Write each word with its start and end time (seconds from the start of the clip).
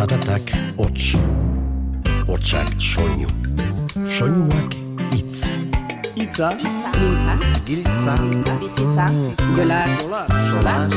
Zaratak 0.00 0.48
hots, 0.80 1.12
hotsak 2.24 2.70
soinu, 2.80 3.26
soinuak 4.08 4.72
itz. 5.12 5.42
Itza, 6.16 6.48
Mintza, 6.56 7.34
Giltza, 7.66 8.14
bizitza, 8.62 9.04
jola, 9.58 9.82
solas, 10.48 10.96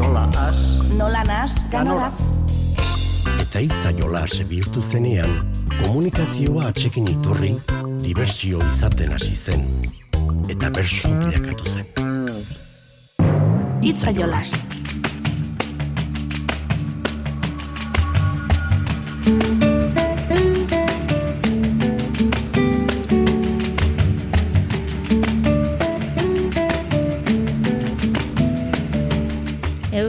nola 0.00 0.24
as, 0.48 0.58
nola 0.98 1.22
nas, 1.30 1.60
ganoraz. 1.70 2.18
Eta 3.38 3.62
itza 3.68 3.94
jolas 3.94 4.42
bihurtu 4.42 4.82
zenean, 4.82 5.30
komunikazioa 5.84 6.72
atxekin 6.72 7.06
iturri, 7.14 7.54
dibertsio 8.02 8.58
izaten 8.66 9.14
hasi 9.14 9.30
zen. 9.30 9.62
Eta 10.50 10.74
bersu 10.74 11.14
bilakatu 11.22 11.70
zen. 11.70 11.86
Itza 13.86 14.10
jolas. 14.10 14.58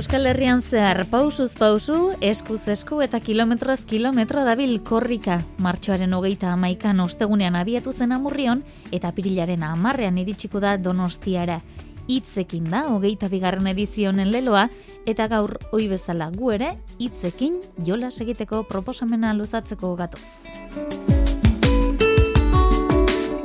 Euskal 0.01 0.25
Herrian 0.25 0.63
zehar 0.65 1.05
pausuz 1.11 1.51
pausu, 1.55 1.95
eskuz 2.25 2.63
esku 2.73 3.03
eta 3.05 3.19
kilometroz 3.21 3.83
kilometro 3.85 4.41
dabil 4.47 4.73
korrika. 4.81 5.37
Martxoaren 5.61 6.15
hogeita 6.17 6.49
amaikan 6.55 6.99
ostegunean 7.03 7.55
abiatu 7.59 7.93
zen 7.93 8.15
amurrion 8.15 8.63
eta 8.91 9.11
pirilaren 9.13 9.63
amarrean 9.63 10.17
iritsiko 10.17 10.59
da 10.59 10.73
donostiara. 10.77 11.61
Hitzekin 12.11 12.65
da 12.67 12.81
hogeita 12.91 13.29
bigarren 13.31 13.69
edizionen 13.71 14.33
leloa 14.33 14.65
eta 15.07 15.29
gaur 15.31 15.55
oi 15.71 15.85
bezala 15.87 16.27
gu 16.33 16.51
ere 16.57 16.73
hitzekin 16.99 17.59
jolas 17.87 18.17
egiteko 18.25 18.65
proposamena 18.67 19.31
luzatzeko 19.37 19.95
gatoz. 19.95 20.25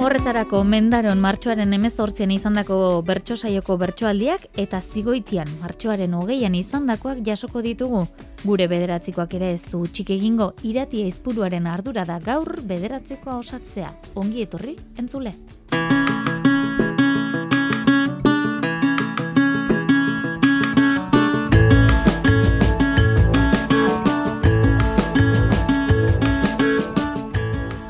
Horretarako 0.07 0.61
mendaron 0.67 1.19
martxoaren 1.23 1.73
emezortzian 1.75 2.31
izandako 2.35 2.77
bertso 3.07 3.37
saioko 3.37 3.77
bertsoaldiak 3.81 4.45
eta 4.63 4.83
zigoitian 4.83 5.51
martxoaren 5.63 6.15
hogeian 6.15 6.55
izandakoak 6.59 7.23
jasoko 7.27 7.63
ditugu. 7.63 8.05
Gure 8.45 8.69
bederatzikoak 8.71 9.35
ere 9.39 9.53
ez 9.55 9.63
du 9.71 9.83
txik 9.87 10.11
egingo 10.19 10.53
iratia 10.63 11.07
izpuruaren 11.11 11.67
ardura 11.67 12.07
da 12.07 12.19
gaur 12.19 12.61
bederatzikoa 12.63 13.39
osatzea. 13.43 13.91
Ongi 14.15 14.47
etorri, 14.47 14.77
entzule. 14.99 15.35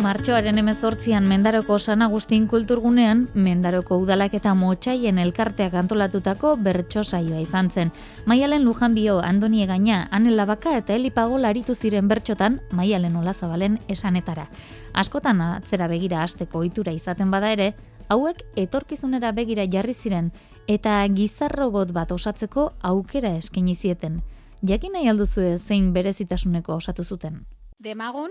Martxoaren 0.06 0.56
emezortzian 0.58 1.24
Mendaroko 1.26 1.80
San 1.80 2.00
Agustin 2.00 2.44
kulturgunean, 2.46 3.24
Mendaroko 3.34 3.96
udalak 3.98 4.36
eta 4.38 4.52
motxaien 4.54 5.18
elkarteak 5.18 5.74
antolatutako 5.74 6.52
bertso 6.62 7.02
saioa 7.02 7.40
izan 7.42 7.72
zen. 7.74 7.90
Maialen 8.24 8.62
Lujanbio, 8.62 9.16
Andoni 9.18 9.64
Egaina, 9.64 10.04
Anel 10.12 10.36
Labaka 10.38 10.76
eta 10.78 10.94
Eli 10.94 11.10
Pagol 11.10 11.44
aritu 11.44 11.74
ziren 11.74 12.06
bertxotan 12.06 12.60
Maialen 12.70 13.16
Olazabalen 13.18 13.80
esanetara. 13.88 14.46
Askotan 14.94 15.42
atzera 15.42 15.90
begira 15.90 16.22
hasteko 16.22 16.62
ohitura 16.62 16.94
izaten 16.94 17.34
bada 17.34 17.50
ere, 17.58 17.72
hauek 18.06 18.46
etorkizunera 18.54 19.34
begira 19.34 19.66
jarri 19.66 19.98
ziren 19.98 20.30
eta 20.68 21.02
gizarrobot 21.18 21.90
bat 21.90 22.14
osatzeko 22.14 22.70
aukera 22.94 23.34
eskaini 23.42 23.74
zieten. 23.74 24.22
Jakin 24.62 25.00
nahi 25.00 25.10
alduzue 25.10 25.56
zein 25.58 25.92
berezitasuneko 25.92 26.78
osatu 26.78 27.02
zuten. 27.02 27.42
Demagun, 27.82 28.30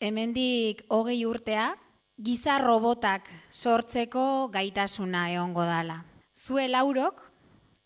hemendik 0.00 0.82
hogei 0.88 1.24
urtea, 1.28 1.74
giza 2.16 2.58
robotak 2.58 3.28
sortzeko 3.52 4.48
gaitasuna 4.52 5.28
egongo 5.34 5.64
dala. 5.68 6.00
Zue 6.34 6.66
laurok, 6.68 7.20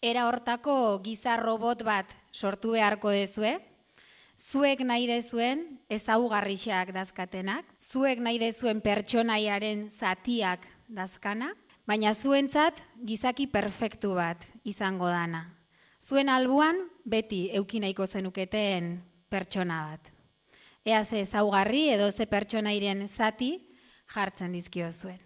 era 0.00 0.28
hortako 0.28 1.00
giza 1.02 1.36
robot 1.40 1.82
bat 1.82 2.10
sortu 2.32 2.74
beharko 2.76 3.10
dezue, 3.10 3.56
zuek 4.38 4.84
nahi 4.86 5.08
dezuen 5.10 5.66
ezaugarrixak 5.90 6.94
dazkatenak, 6.94 7.66
zuek 7.78 8.22
nahi 8.22 8.38
dezuen 8.38 8.80
pertsonaiaren 8.84 9.88
zatiak 9.98 10.66
dazkana, 10.88 11.52
baina 11.86 12.14
zuentzat 12.14 12.80
gizaki 13.04 13.46
perfektu 13.50 14.14
bat 14.14 14.42
izango 14.64 15.10
dana. 15.10 15.48
Zuen 16.04 16.28
albuan 16.28 16.78
beti 17.04 17.48
eukinaiko 17.56 18.06
zenuketen 18.06 18.98
pertsona 19.32 19.86
bat 19.90 20.13
ea 20.84 21.04
ze 21.04 21.20
ezaugarri 21.24 21.88
edo 21.94 22.10
ze 22.10 22.26
pertsonairen 22.26 23.08
zati 23.08 23.66
jartzen 24.14 24.52
dizkio 24.52 24.90
zuen. 24.90 25.20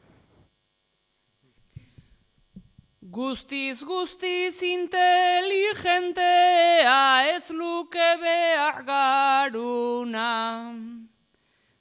Guztiz, 3.11 3.83
guztiz 3.83 4.63
inteligentea 4.63 7.27
ez 7.35 7.51
luke 7.51 8.17
behar 8.21 8.85
garuna. 8.85 10.75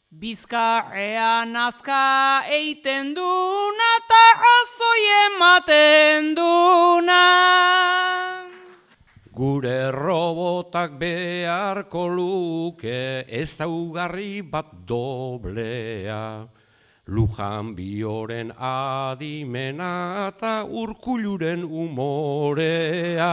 Bizkarrean 0.10 1.56
azka 1.68 2.44
eiten 2.50 3.14
duna 3.14 3.98
eta 4.00 4.24
azoi 4.56 5.06
ematen 5.28 6.34
duna. 6.34 8.47
Gure 9.38 9.94
robotak 9.94 10.98
beharko 10.98 12.10
luke 12.10 13.22
ezaugarri 13.30 14.42
bat 14.42 14.66
doblea. 14.90 16.50
Lujan 17.06 17.78
bioren 17.78 18.50
adimena 18.58 20.32
eta 20.32 20.66
urkuluren 20.66 21.62
umorea. 21.62 23.30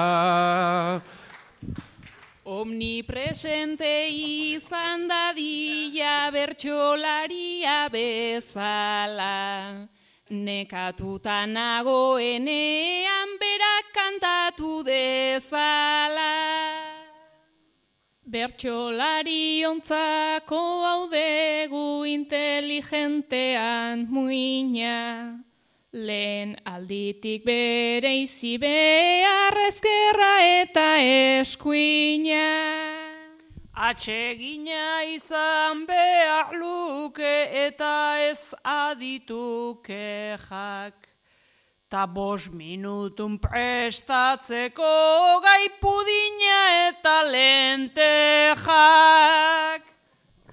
Omnipresente 2.44 4.12
izan 4.12 5.08
dadila 5.08 6.28
bertxolaria 6.36 7.88
bezala. 7.88 9.88
Nekatuta 10.30 11.44
nagoenean 11.44 13.28
berak 13.36 13.92
kantatu 13.92 14.80
dezala. 14.80 16.32
Bertxolari 18.24 19.60
ontzako 19.68 20.62
haudegu 20.88 22.08
inteligentean 22.08 24.08
muina. 24.08 25.44
Lehen 25.92 26.56
alditik 26.64 27.44
bere 27.44 28.16
izi 28.22 28.56
behar 28.56 29.60
ezkerra 29.68 30.34
eta 30.64 30.88
eskuina. 31.04 32.73
Atsegina 33.74 35.02
izan 35.02 35.82
behar 35.84 36.54
luke 36.54 37.50
eta 37.50 38.22
ez 38.22 38.54
aditu 38.62 39.82
kejak. 39.82 40.94
Ta 41.90 42.06
bos 42.06 42.46
minutun 42.54 43.34
prestatzeko 43.42 45.42
gai 45.42 45.74
pudina 45.82 46.86
eta 46.86 47.26
lentejak. 47.26 48.62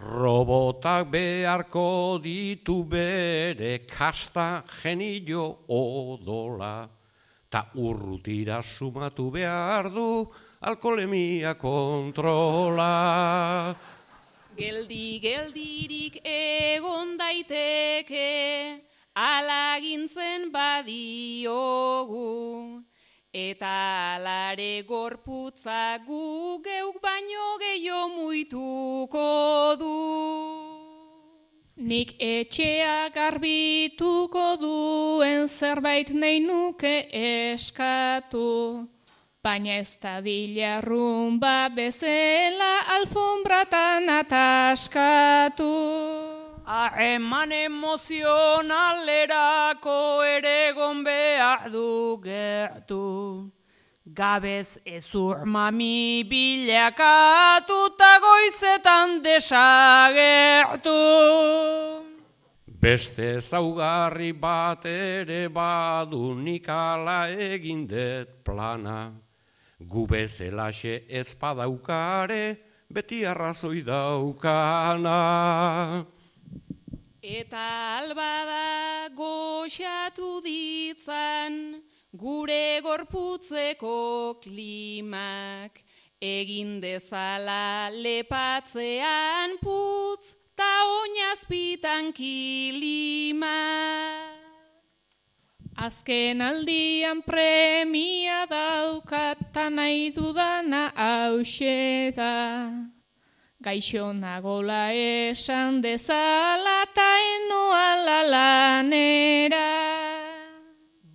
Robotak 0.02 1.14
beharko 1.14 2.18
ditu 2.18 2.90
bere 2.90 3.86
kasta 3.86 4.66
genio 4.82 5.70
odola. 5.70 6.90
Ta 7.52 7.68
urrutira 7.76 8.64
sumatu 8.66 9.30
behar 9.30 9.94
du 9.94 10.26
alkolemia 10.62 11.56
kontrola. 11.58 12.94
Geldi 14.56 15.20
geldirik 15.24 16.20
egon 16.28 17.18
daiteke, 17.18 18.78
alagintzen 19.18 20.52
badiogu. 20.54 22.30
Eta 23.34 24.18
alare 24.18 24.84
gorputza 24.84 25.98
gu 26.06 26.60
geuk 26.62 27.02
baino 27.02 27.58
gehiago 27.64 28.10
muituko 28.12 29.76
du. 29.80 29.98
Nik 31.82 32.14
etxea 32.20 33.10
garbituko 33.16 34.58
duen 34.60 35.48
zerbait 35.48 36.12
nahi 36.14 36.44
nuke 36.44 37.08
eskatu. 37.10 38.86
Baina 39.42 39.80
ez 39.82 39.98
da 39.98 40.22
dilarrumba 40.22 41.74
bezala 41.74 42.86
alfombratan 42.96 44.06
ataskatu. 44.14 45.70
Eman 47.06 47.52
emozionalerako 47.52 50.22
ere 50.22 50.74
behar 51.06 51.72
du 51.72 52.22
gertu. 52.22 53.52
Gabez 54.06 54.78
ezur 54.86 55.46
mami 55.46 56.24
bilakatuta 56.30 58.20
goizetan 58.22 59.24
desagertu. 59.24 60.92
Beste 62.68 63.42
zaugarri 63.42 64.34
bat 64.34 64.86
ere 64.86 65.50
badu 65.50 66.36
nikala 66.36 67.28
egin 67.30 67.88
dut 67.88 68.44
plana. 68.46 69.31
Gu 69.90 70.06
bezelaxe 70.06 71.04
ez 71.10 71.34
padaukare, 71.34 72.58
beti 72.90 73.24
arrazoi 73.26 73.82
daukana. 73.82 75.16
Eta 77.22 77.64
albada 77.98 79.10
goxatu 79.16 80.42
ditzan, 80.46 81.82
gure 82.14 82.82
gorputzeko 82.86 84.38
klimak, 84.44 85.82
egin 86.22 86.80
dezala 86.82 87.90
lepatzean 87.90 89.58
putz, 89.62 90.36
ta 90.54 90.72
oinazpitan 91.00 92.14
kilima. 92.14 93.58
Azken 95.78 96.42
aldian 96.42 97.24
premia 97.24 98.46
daukata 98.46 99.70
nahi 99.72 100.12
dudana 100.14 100.92
hause 100.96 102.12
da. 102.16 102.72
Gaixo 103.64 104.12
nagola 104.14 104.92
esan 104.92 105.82
dezala 105.82 106.86
ta 106.94 107.10
enoala 107.36 108.20
lanera. 108.34 109.70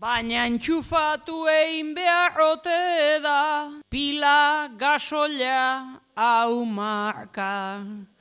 Baina 0.01 0.47
entxufatu 0.49 1.47
egin 1.53 1.95
beharrote 1.95 3.23
da, 3.23 3.71
pila 3.91 4.69
gasolia 4.79 6.01
hau 6.17 6.65
marka. 6.65 8.16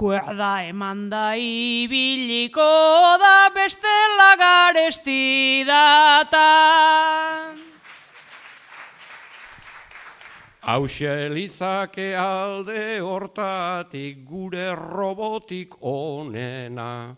Kuerda 0.00 0.62
eman 0.64 1.10
da 1.10 1.34
ibiliko 1.36 2.64
da 3.20 3.50
bestela 3.52 4.32
garesti 4.40 5.62
data. 5.68 7.52
Hauxe 10.64 11.28
litzake 11.28 12.16
alde 12.16 13.00
hortatik 13.04 14.24
gure 14.24 14.72
robotik 14.72 15.76
onena. 15.84 17.16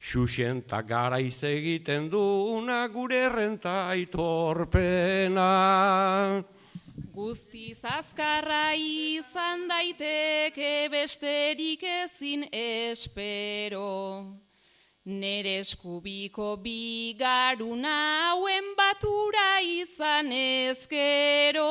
Xuxenta 0.00 0.80
garaiz 0.88 1.44
egiten 1.44 2.08
duna 2.08 2.86
gure 2.88 3.28
renta 3.28 3.90
aitorpena. 3.92 5.50
Guztiz 6.92 7.80
azkarra 7.84 8.74
izan 8.76 9.64
daiteke 9.68 10.88
besterik 10.92 11.82
ezin 11.82 12.44
espero. 12.52 14.36
Nere 15.04 15.58
eskubiko 15.60 16.56
bigarun 16.62 17.84
hauen 17.88 18.68
batura 18.76 19.48
izan 19.64 20.32
ezkero. 20.32 21.68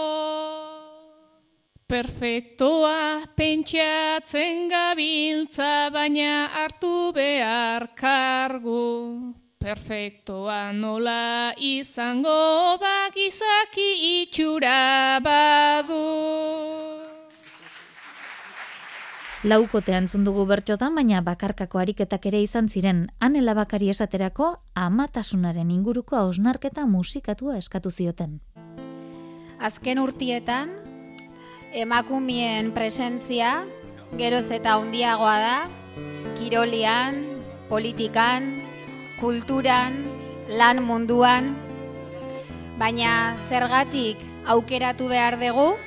Perfektoa 1.86 3.28
pentsatzen 3.36 4.68
gabiltza 4.74 5.92
baina 5.94 6.50
hartu 6.56 7.12
behar 7.14 7.88
kargu. 7.96 9.41
Perfektoa 9.62 10.72
nola 10.74 11.54
izango 11.62 12.78
da 12.82 13.12
gizaki 13.14 13.92
itxura 14.24 15.20
badu. 15.22 16.00
Laukote 19.46 19.94
antzun 19.94 20.26
dugu 20.26 20.48
bertxotan, 20.50 20.98
baina 20.98 21.22
bakarkako 21.22 21.78
ariketak 21.78 22.26
ere 22.32 22.42
izan 22.42 22.72
ziren, 22.74 23.04
anela 23.22 23.54
bakari 23.54 23.92
esaterako 23.94 24.50
amatasunaren 24.74 25.70
inguruko 25.70 26.18
hausnarketa 26.18 26.88
musikatua 26.90 27.60
eskatu 27.62 27.94
zioten. 27.94 28.40
Azken 29.62 30.02
urtietan, 30.02 30.74
emakumien 31.74 32.74
presentzia 32.74 33.60
geroz 34.18 34.48
eta 34.50 34.74
handiagoa 34.82 35.38
da, 35.46 35.56
kirolian, 36.42 37.22
politikan, 37.70 38.71
kulturan, 39.22 39.94
lan 40.50 40.82
munduan, 40.82 41.54
baina 42.82 43.38
zergatik 43.46 44.18
aukeratu 44.50 45.06
behar 45.14 45.38
dugu 45.38 45.78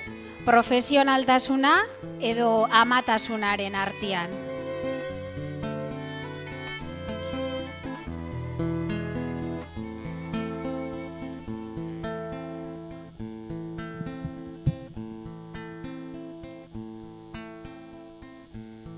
profesionaltasuna 0.46 1.74
edo 2.22 2.70
amatasunaren 2.70 3.74
artean. 3.74 4.30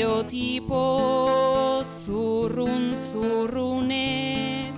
estereotipo 0.00 1.82
zurrun 1.84 2.94
zurrunek 2.96 4.74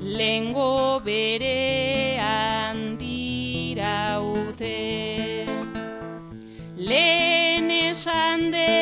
lengo 0.00 1.00
berean 1.04 2.78
diraute. 2.98 4.78
Lehen 6.76 7.70
esan 7.70 8.50
dut 8.50 8.81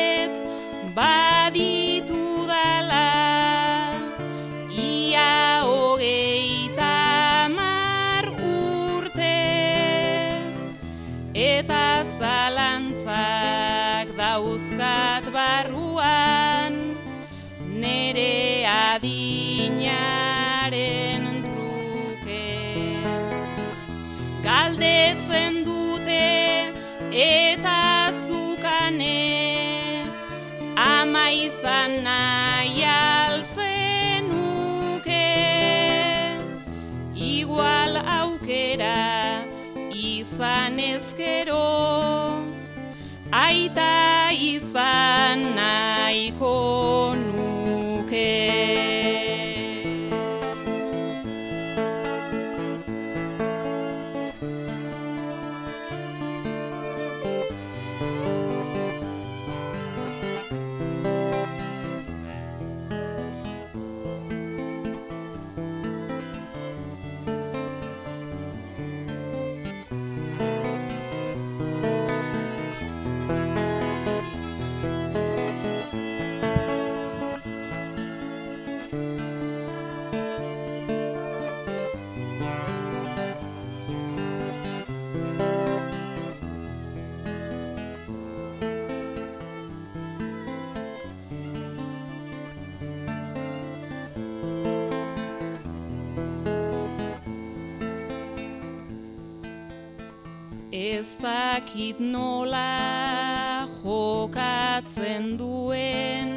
Ez 101.01 101.17
dakit 101.17 101.97
nola 101.97 103.65
jokatzen 103.81 105.33
duen. 105.39 106.29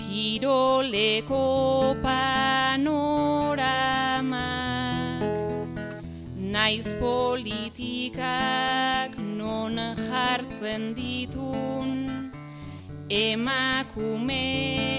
Kiroleko 0.00 1.44
panoramak 2.00 2.88
naiz 6.54 6.88
politikak 7.04 9.12
non 9.36 9.76
jartzen 10.08 10.82
ditun. 10.96 11.92
Emakumeen 13.10 14.93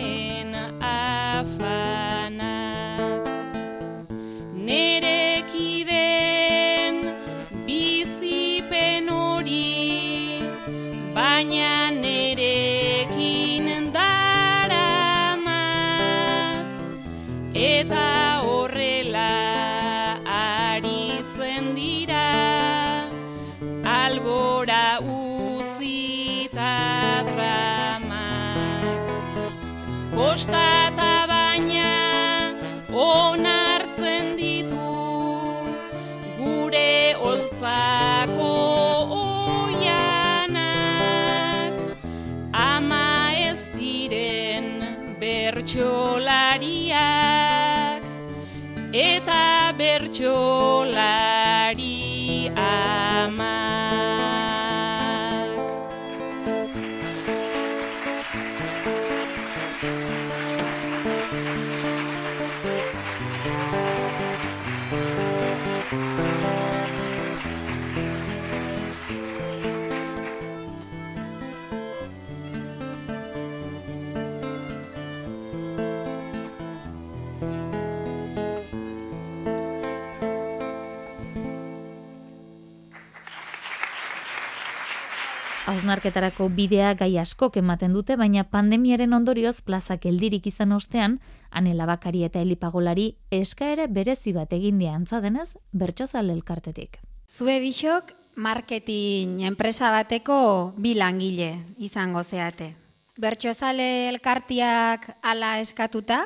Hausnarketarako 85.76 86.48
bidea 86.56 86.94
gai 86.96 87.18
askok 87.20 87.58
ematen 87.60 87.92
dute, 87.92 88.16
baina 88.16 88.46
pandemiaren 88.48 89.12
ondorioz 89.18 89.58
plazak 89.68 90.06
eldirik 90.08 90.48
izan 90.48 90.72
ostean, 90.72 91.18
anela 91.52 91.88
bakari 91.90 92.24
eta 92.24 92.40
elipagolari 92.40 93.10
eskaere 93.36 93.90
berezi 93.92 94.32
bat 94.32 94.54
egin 94.56 94.80
dia 94.80 94.94
antzadenez, 94.96 95.50
bertsozale 95.74 96.32
elkartetik. 96.32 97.02
Zue 97.28 97.60
bisok 97.60 98.14
marketing 98.36 99.42
enpresa 99.44 99.92
bateko 99.92 100.40
bi 100.80 100.96
langile 100.96 101.52
izango 101.78 102.24
zeate. 102.24 102.72
Bertxozale 103.20 104.08
elkartiak 104.14 105.10
ala 105.24 105.58
eskatuta, 105.60 106.26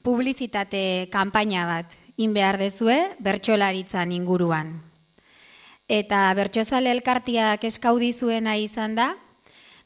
publizitate 0.00 1.08
kanpaina 1.12 1.68
bat 1.68 1.92
in 2.16 2.32
behar 2.32 2.56
dezue 2.56 3.02
bertsolaritzan 3.20 4.12
inguruan. 4.16 4.87
Eta 5.88 6.26
bertxozale 6.36 6.90
elkartiak 6.92 7.62
eskaudi 7.64 8.12
zuena 8.12 8.58
izan 8.60 8.92
da, 8.94 9.14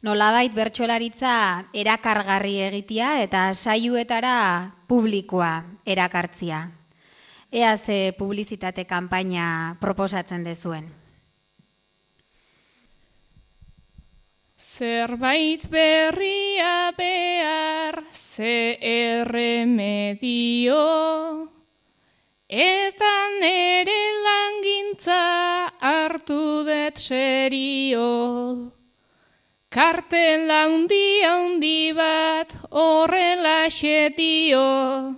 nolabait 0.02 0.50
bertsolaritza 0.50 1.34
erakargarri 1.72 2.56
egitea 2.66 3.22
eta 3.22 3.54
saioetara 3.54 4.72
publikoa 4.90 5.62
erakartzia. 5.86 6.64
Ea 7.52 7.76
ze 7.78 8.12
publizitate 8.18 8.84
kanpaina 8.84 9.76
proposatzen 9.80 10.42
dezuen. 10.42 10.90
Zerbait 14.58 15.68
berria 15.70 16.90
behar, 16.96 18.02
ze 18.10 18.78
erremedio, 18.80 20.76
eta 22.52 23.12
nere 23.40 24.00
langintza 24.24 25.72
hartu 25.80 26.62
dut 26.68 26.98
serio. 27.00 28.72
Kartela 29.72 30.68
handi 30.68 31.24
handi 31.24 31.92
horrela 32.70 33.68
dio, 34.14 35.16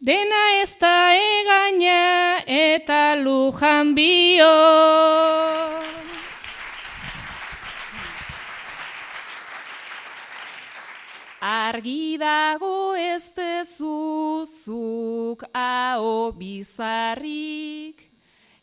dena 0.00 0.42
ez 0.62 0.74
da 0.80 1.14
egaina 1.14 2.42
eta 2.44 3.14
lujan 3.22 3.94
bio. 3.94 4.50
Argi 11.44 12.16
dago 12.16 12.96
ez 12.96 13.28
dezuzuk 13.36 14.72
hau 15.52 16.32
bizarrik, 16.32 18.00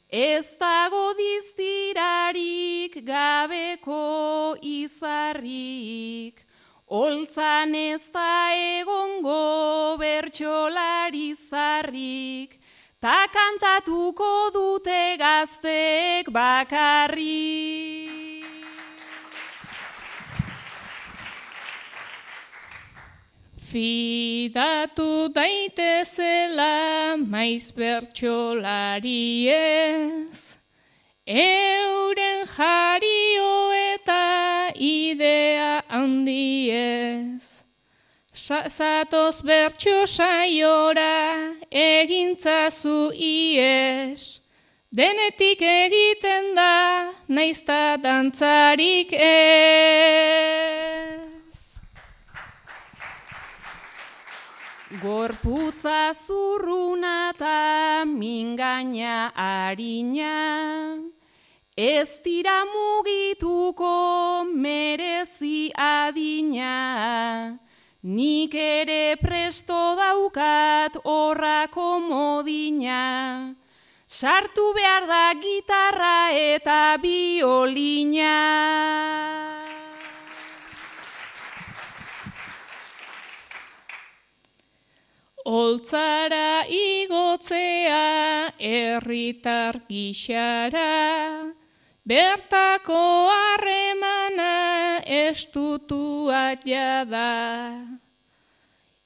ez 0.09 0.57
dago 0.57 1.13
diztirarik 1.13 2.97
gabeko 3.05 4.57
izarrik, 4.65 6.41
Oltzan 6.89 7.75
ez 7.75 8.09
da 8.09 8.49
egongo 8.57 10.01
bertxolari 10.01 11.37
zarrik, 11.37 12.57
ta 12.99 13.29
kantatuko 13.29 14.49
dute 14.57 15.17
gaztek 15.21 16.33
bakarrik. 16.33 17.90
Fidatu 23.71 25.31
daitezela 25.31 27.15
maiz 27.15 27.71
bertxolari 27.71 29.47
ez, 29.47 30.57
euren 31.25 32.43
jario 32.51 33.53
eta 33.95 34.73
idea 34.75 35.83
handiez. 35.87 37.63
Zatoz 38.35 39.39
bertxo 39.47 40.03
saiora 40.05 41.55
egintzazu 41.71 43.13
ies, 43.15 44.41
denetik 44.91 45.63
egiten 45.63 46.51
da 46.59 46.73
naizta 47.29 47.95
dantzarik 48.03 49.15
ez. 49.15 50.60
Gorputza 54.99 56.11
zurruna 56.11 57.31
eta 57.31 58.03
mingaina 58.03 59.31
harina, 59.33 60.99
ez 61.77 62.19
dira 62.25 62.65
mugituko 62.67 64.43
merezi 64.51 65.71
adina, 65.71 67.57
nik 68.03 68.53
ere 68.53 69.15
presto 69.15 69.95
daukat 69.95 70.99
horrako 71.05 71.87
modina, 72.09 73.55
sartu 74.09 74.73
behar 74.75 75.07
da 75.07 75.31
gitarra 75.39 76.35
eta 76.35 76.97
biolina. 76.99 78.35
Oltzara 85.45 86.65
igotzea 86.69 88.53
erritar 88.59 89.81
gixara, 89.89 91.49
bertako 92.05 93.27
harremana 93.31 95.01
estutua 95.01 96.55
da. 97.09 97.81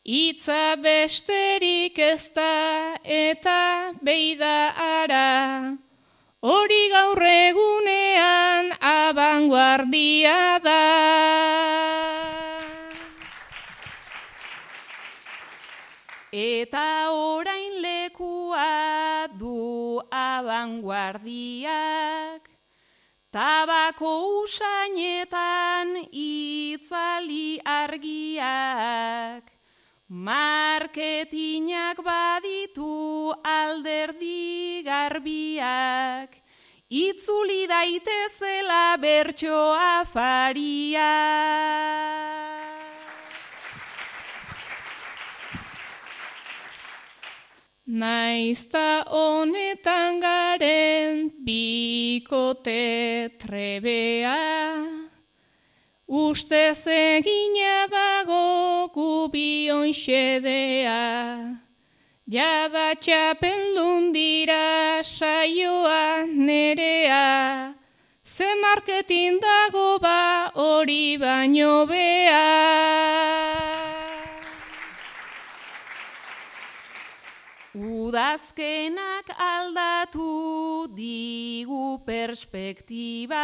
Itza 0.04 0.76
besterik 0.76 1.98
ez 2.00 2.30
da 2.36 2.96
eta 3.04 3.94
beida 4.04 4.76
ara, 4.76 5.78
hori 6.42 6.90
gaur 6.92 7.24
egunean 7.24 8.76
abanguardia 8.82 10.60
da. 10.60 11.65
Abanguardiak, 21.06 22.50
tabako 23.32 24.44
usainetan 24.44 26.08
itzali 26.12 27.60
argiak, 27.66 29.44
marketinak 30.10 31.98
baditu 32.04 33.34
alderdi 33.44 34.84
garbiak, 34.84 36.30
itzuli 36.90 37.68
daitezela 37.68 38.98
bertsoa 38.98 40.06
fariak. 40.06 41.06
Naizta 47.88 49.06
honetan 49.14 50.20
garen 50.20 51.30
bikote 51.46 53.30
trebea, 53.38 54.82
uste 56.10 56.74
zegina 56.74 57.86
dago 57.86 58.90
gubion 58.90 59.94
xedea, 59.94 61.62
jada 62.26 62.96
txapelun 62.98 64.12
dira 64.12 65.04
saioa 65.04 66.26
nerea, 66.26 67.76
ze 68.26 68.50
marketin 68.66 69.38
dago 69.38 70.00
ba 70.02 70.50
hori 70.56 71.18
baino 71.22 71.86
bea. 71.86 73.45
Udazkenak 78.16 79.28
aldatu 79.36 80.88
digu 80.96 82.00
perspektiba, 82.08 83.44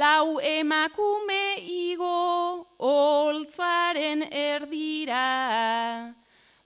lau 0.00 0.40
emakume 0.40 1.60
igo 1.60 2.64
oltzaren 2.80 4.24
erdira, 4.32 5.28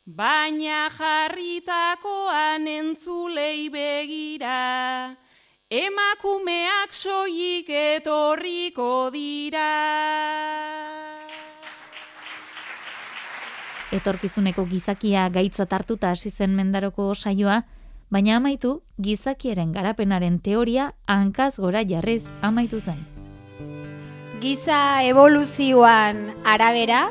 baina 0.06 0.86
jarritakoan 0.94 2.70
entzulei 2.70 3.66
begira, 3.66 5.18
emakumeak 5.66 6.94
soik 6.94 7.66
etorriko 7.74 9.10
dira. 9.10 10.75
Etorkizuneko 13.92 14.64
gizakia 14.66 15.28
gaitza 15.30 15.66
hartuta 15.70 16.10
hasi 16.10 16.30
zen 16.30 16.54
mendaroko 16.54 17.14
saioa, 17.14 17.62
baina 18.10 18.36
amaitu 18.36 18.82
gizakiaren 19.02 19.72
garapenaren 19.72 20.38
teoria 20.40 20.92
hankaz 21.06 21.56
gora 21.56 21.82
jarriz 21.84 22.24
amaitu 22.42 22.80
zen. 22.80 22.98
Giza 24.40 25.02
evoluzioan 25.02 26.30
arabera, 26.44 27.10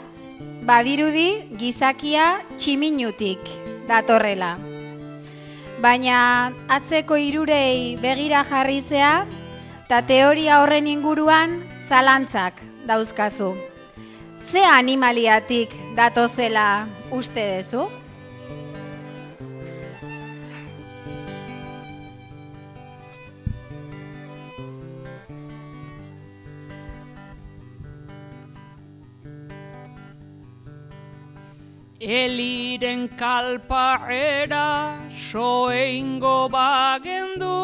badirudi 0.65 1.57
gizakia 1.57 2.39
tximinutik 2.57 3.39
datorrela. 3.88 4.55
Baina 5.81 6.51
atzeko 6.69 7.17
irurei 7.17 7.97
begira 8.01 8.43
jarrizea, 8.49 9.25
eta 9.85 10.01
teoria 10.01 10.61
horren 10.63 10.88
inguruan 10.88 11.61
zalantzak 11.89 12.61
dauzkazu 12.88 13.53
ze 14.55 14.63
animaliatik 14.63 15.69
datozela 15.97 16.87
uste 17.11 17.43
dezu? 17.43 17.89
Eliren 31.99 33.09
kalpaera 33.19 34.95
soeingo 35.31 36.37
bagendu 36.47 37.55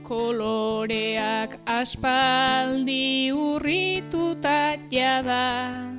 koloreak 0.03 1.59
aspaldi 1.68 3.29
urrituta 3.37 4.81
jada, 4.88 5.92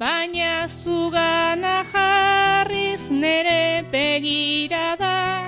baina 0.00 0.64
zugana 0.64 1.84
jarriz 1.92 3.10
nere 3.10 3.84
begirada, 3.92 5.44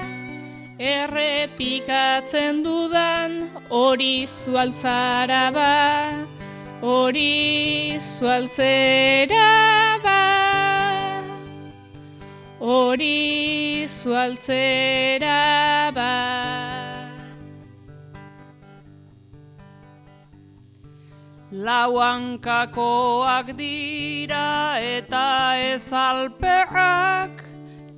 errepikatzen 0.76 2.60
dudan 2.68 3.48
hori 3.70 4.26
zualtzara 4.26 5.46
ba, 5.56 5.72
hori 6.84 7.96
zualtzera 7.96 9.48
ba 10.04 10.45
hori 12.66 13.86
zualtzera 13.86 15.94
ba. 15.94 16.14
Lauankakoak 21.66 23.46
dira 23.56 24.78
eta 24.82 25.54
ez 25.72 25.86
alperrak, 25.92 27.44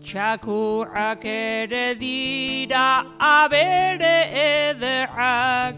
txakurrak 0.04 1.24
ere 1.24 1.94
dira 2.02 2.88
abere 3.18 4.18
ederrak, 4.44 5.76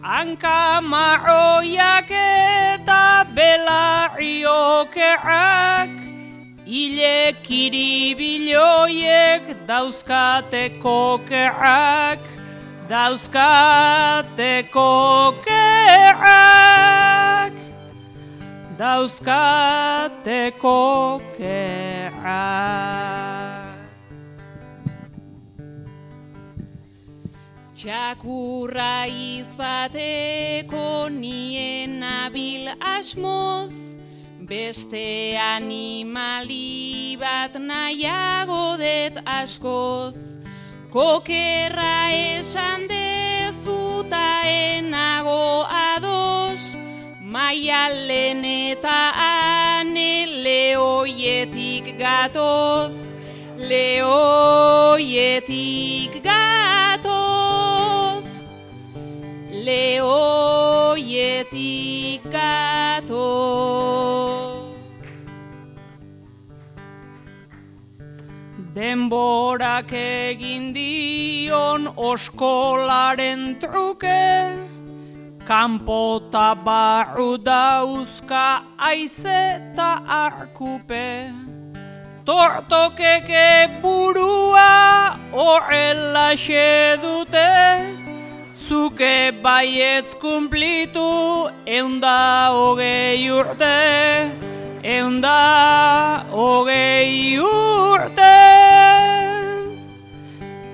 hanka 0.00 0.80
marroiak 0.80 2.10
eta 2.22 3.26
belarriokerrak, 3.36 6.11
Ile 6.66 7.34
kiribiloiek 7.42 9.42
dauzkate 9.66 10.78
kokerrak, 10.82 12.18
dauzkate 12.88 14.64
kokerrak, 14.70 15.42
dauzkate 18.78 20.52
kokerrak. 20.62 21.42
Txakurra 27.74 29.06
izateko 29.10 31.10
nien 31.10 31.98
nabil 31.98 32.70
asmoz, 32.78 33.74
Beste 34.52 35.32
animali 35.40 37.16
bat 37.16 37.54
nahiago 37.56 38.76
det 38.76 39.16
askoz, 39.24 40.16
kokerra 40.92 42.12
esan 42.12 42.84
dezuta 42.90 44.44
enago 44.44 45.64
ados, 45.64 46.76
maialen 47.34 48.44
eta 48.44 48.98
ane 49.28 50.26
leoietik 50.44 51.96
gatoz, 52.02 52.94
leoietik 53.72 55.02
gatoz, 56.28 58.26
leoietik 59.64 60.92
gatoz. 62.36 64.31
Denborak 68.72 69.90
egin 69.92 70.72
dion 70.72 71.90
oskolaren 71.92 73.60
truke, 73.60 74.22
kanpota 75.44 76.54
barru 76.56 77.36
dauzka 77.36 78.62
aize 78.78 79.28
eta 79.28 79.90
arkupe. 80.08 81.28
Tortokeke 82.24 83.82
burua 83.82 85.18
horrela 85.36 86.32
dute, 87.02 87.52
zuke 88.54 89.32
baietz 89.42 90.14
kumplitu 90.14 91.50
eunda 91.66 92.48
hogei 92.56 93.28
urte, 93.28 94.32
eunda 94.82 96.24
hogei 96.32 97.36
urte, 97.36 98.61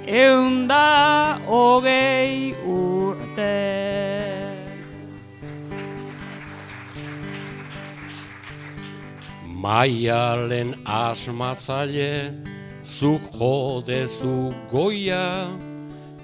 eunda 0.09 1.39
hogei 1.47 2.55
urte. 2.65 3.57
Maialen 9.45 10.73
asmatzaile, 10.85 12.33
zuk 12.83 13.21
jodezu 13.37 14.55
goia, 14.73 15.45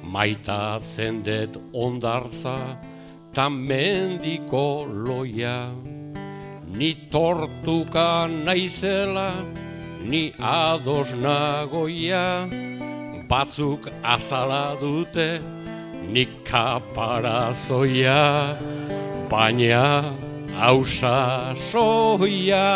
maitatzen 0.01 1.21
dut 1.27 1.61
ondartza, 1.75 2.57
ta 3.35 3.51
mendiko 3.51 4.87
loia. 4.89 5.69
Ni 6.73 6.95
tortuka 7.13 8.27
naizela, 8.47 9.31
ni 10.01 10.33
ados 10.41 11.13
nagoia, 11.13 12.49
batzuk 13.35 13.91
azala 14.15 14.79
dute, 14.79 15.43
ni 16.13 16.25
kaparazoia, 16.47 18.23
baina 19.31 19.87
hausa 20.55 21.51
soia. 21.69 22.71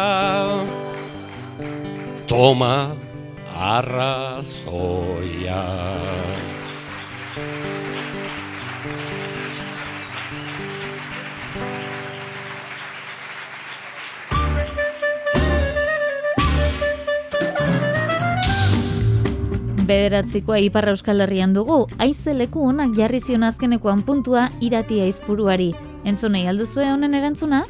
Toma 2.26 2.76
arrazoia. 3.74 5.62
Bederatzikoa 19.88 20.58
Ipar 20.60 20.90
Euskal 20.90 21.22
Herrian 21.24 21.54
dugu, 21.56 21.78
aize 22.04 22.34
leku 22.36 22.60
honak 22.68 22.90
jarri 22.98 23.22
zion 23.24 23.46
azkenekoan 23.46 24.02
puntua 24.04 24.42
iratia 24.60 25.06
izpuruari. 25.08 25.70
Entzunei 26.04 26.42
alduzue 26.50 26.84
honen 26.92 27.14
erantzuna? 27.16 27.62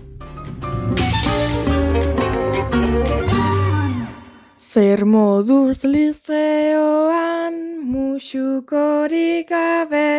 Zer 4.59 5.05
moduz 5.07 5.85
lizeoan 5.85 7.55
musukorik 7.93 9.49
gabe 9.53 10.11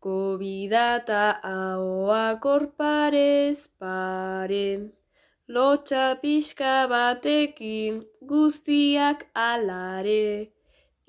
Kobidata 0.00 1.26
ahoak 1.50 2.48
orparez 2.54 3.68
pare 3.78 4.64
Lotxa 5.48 6.16
pixka 6.24 6.88
batekin 6.88 8.02
guztiak 8.24 9.28
alare 9.36 10.48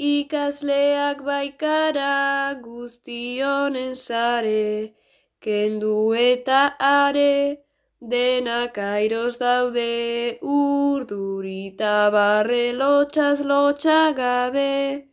Ikasleak 0.03 1.19
baikara 1.23 2.61
guztionen 2.61 3.95
sare 3.95 4.93
Kendu 5.39 6.13
eta 6.13 6.75
are 6.79 7.63
Denak 8.11 8.77
airos 8.77 9.37
daude 9.39 10.37
urdurita 10.41 12.11
barre 12.11 12.73
lotxaz 12.79 13.45
lotxa 13.51 14.01
gabe. 14.17 15.07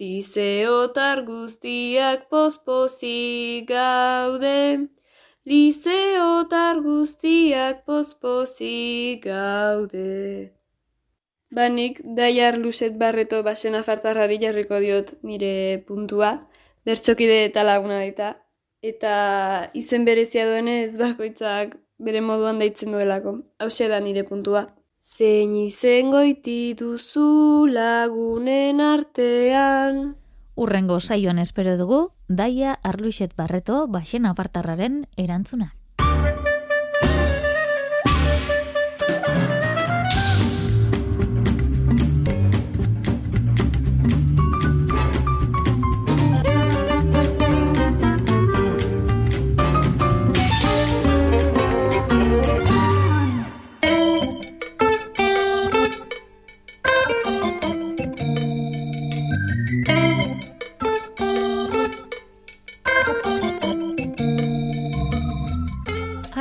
Lizeotar 0.00 1.22
guztiak 1.28 2.28
pospozik 2.28 3.68
gaude. 3.68 4.88
Lizeotar 5.46 6.82
guztiak 6.88 7.86
pospozik 7.86 9.22
gaude. 9.22 10.61
Banik, 11.52 12.00
daiar 12.16 12.56
luset 12.56 12.94
barreto 12.96 13.42
basena 13.44 13.82
fartarrari 13.84 14.38
jarriko 14.40 14.78
diot 14.80 15.12
nire 15.22 15.84
puntua. 15.86 16.32
Bertxokide 16.88 17.44
eta 17.44 17.64
laguna 17.68 18.02
eta. 18.06 18.36
Eta 18.82 19.70
izen 19.76 20.06
berezia 20.08 20.46
duenez 20.48 20.96
bakoitzak 20.98 21.76
bere 21.98 22.22
moduan 22.24 22.58
deitzen 22.58 22.96
duelako. 22.96 23.42
Hau 23.60 23.68
da 23.68 24.00
nire 24.00 24.24
puntua. 24.24 24.70
zein 25.02 25.54
izen 25.56 26.10
goiti 26.10 26.74
duzu 26.78 27.66
lagunen 27.66 28.80
artean. 28.80 30.16
Urrengo 30.54 31.00
saioan 31.00 31.38
espero 31.38 31.76
dugu, 31.76 32.12
Daia 32.28 32.78
Arluixet 32.82 33.34
Barreto 33.36 33.86
Baxen 33.88 34.26
Apartarraren 34.26 35.06
erantzuna. 35.16 35.74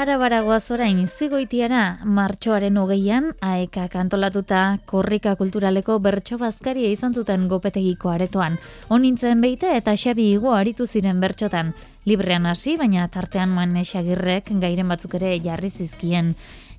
Baragoaz 0.02 0.72
orain 0.74 1.04
zigoitiara 1.06 2.00
martxoaren 2.04 2.78
hogeian 2.82 3.28
aeka 3.46 3.84
kantolatuta 3.88 4.80
korrika 4.90 5.36
kulturaleko 5.36 6.00
bertso 6.00 6.40
bazkaria 6.42 6.90
izan 6.90 7.14
zuten 7.14 7.48
gopetegiko 7.48 8.10
aretoan. 8.10 8.58
Honintzen 8.90 9.42
beite 9.42 9.76
eta 9.78 9.94
xabi 9.96 10.32
igo 10.32 10.56
aritu 10.56 10.88
ziren 10.88 11.20
bertxotan. 11.22 11.74
Librean 12.06 12.48
hasi, 12.48 12.78
baina 12.78 13.08
tartean 13.14 13.54
manesagirrek 13.54 14.50
gairen 14.64 14.90
batzuk 14.90 15.14
ere 15.20 15.40
jarri 15.40 15.70
zizkien. 15.70 16.34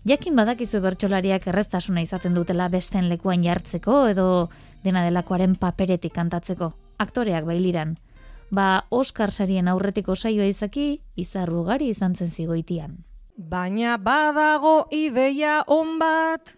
Jakin 0.04 0.35
badakizu 0.35 0.80
bertsolariak 0.80 1.46
erreztasuna 1.46 2.02
izaten 2.02 2.35
dutela 2.35 2.68
besten 2.68 3.08
lekuan 3.08 3.44
jartzeko 3.44 4.08
edo 4.08 4.50
dena 4.82 5.04
delakoaren 5.06 5.54
paperetik 5.54 6.12
kantatzeko. 6.18 6.72
Aktoreak 6.98 7.46
bailiran. 7.46 7.98
Ba, 8.50 8.85
Oskar 8.90 9.30
sarien 9.30 9.68
aurretiko 9.68 10.16
saioa 10.16 10.50
izaki, 10.50 11.00
izarrugari 11.14 11.88
izan 11.94 12.16
zen 12.16 12.35
zigoitian. 12.35 12.98
Baina 13.37 13.97
badago 13.97 14.88
ideia 14.92 15.62
on 15.66 15.99
bat, 15.99 16.53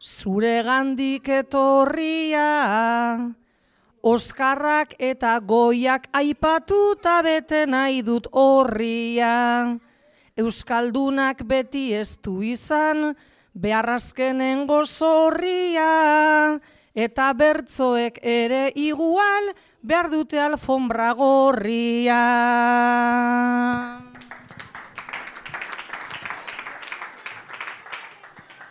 zure 0.00 0.62
gandik 0.64 1.28
etorria. 1.28 2.48
Oskarrak 4.00 4.94
eta 4.98 5.38
goiak 5.40 6.08
aipatuta 6.16 7.20
bete 7.22 7.66
nahi 7.66 8.00
dut 8.00 8.28
horria. 8.32 9.76
Euskaldunak 10.36 11.44
beti 11.44 11.92
ez 11.92 12.16
du 12.16 12.40
izan, 12.40 13.12
beharrazkenen 13.52 14.64
gozorria. 14.66 15.92
Eta 16.94 17.32
bertzoek 17.36 18.22
ere 18.22 18.72
igual, 18.74 19.52
behar 19.82 20.08
dute 20.08 20.40
alfombra 20.40 21.12
gorria. 21.12 22.22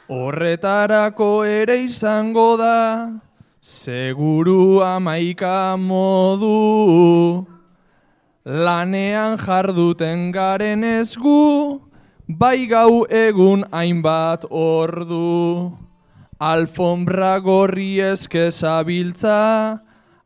Horretarako 0.07 1.47
ere 1.49 1.79
izango 1.81 2.57
da, 2.57 3.19
seguru 3.59 4.77
amaika 4.85 5.75
modu. 5.81 7.47
Lanean 8.45 9.35
jarduten 9.41 10.31
garen 10.31 10.83
ezgu, 10.83 11.81
bai 12.29 12.67
gau 12.67 13.07
egun 13.09 13.65
hainbat 13.71 14.45
ordu. 14.51 15.73
Alfombra 16.39 17.39
gorri 17.41 17.97
ezkezabiltza, 17.97 19.81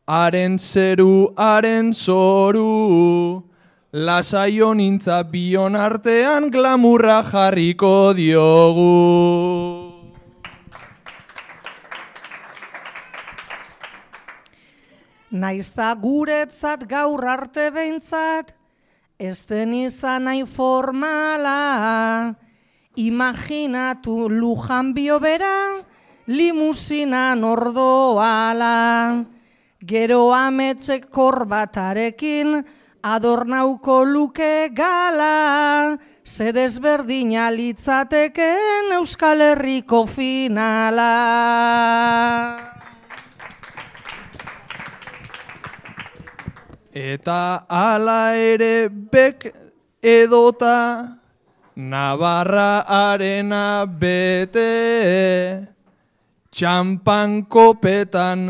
haren 0.05 0.59
zeru, 0.59 1.31
haren 1.37 1.93
zoru. 1.93 3.48
Lasaio 3.91 4.75
nintza 4.77 5.23
bion 5.25 5.73
artean 5.73 6.51
glamurra 6.53 7.23
jarriko 7.25 8.13
diogu. 8.13 8.85
Naizta 15.31 15.95
guretzat 15.97 16.85
gaur 16.85 17.25
arte 17.25 17.71
behintzat, 17.73 18.53
ez 19.17 19.41
den 19.49 19.73
izan 19.73 20.29
nahi 20.29 20.45
formala. 20.45 22.35
Imaginatu 22.93 24.29
lujan 24.29 24.93
biobera, 24.93 25.81
limusina 26.27 27.33
nordoala. 27.33 29.25
Gero 29.81 30.27
ametzek 30.29 31.09
korbatarekin, 31.09 32.77
adornauko 33.03 34.03
luke 34.05 34.69
gala, 34.73 35.97
ze 36.23 36.51
desberdina 36.51 37.49
litzateken 37.49 38.91
Euskal 38.97 39.39
Herriko 39.41 40.05
finala. 40.05 41.13
Eta 46.93 47.65
ala 47.69 48.35
ere 48.35 48.89
bek 48.89 49.53
edota 50.01 51.15
Navarra 51.75 52.83
arena 52.83 53.85
bete 53.85 54.67
Txampan 56.51 57.45
kopetan 57.47 58.49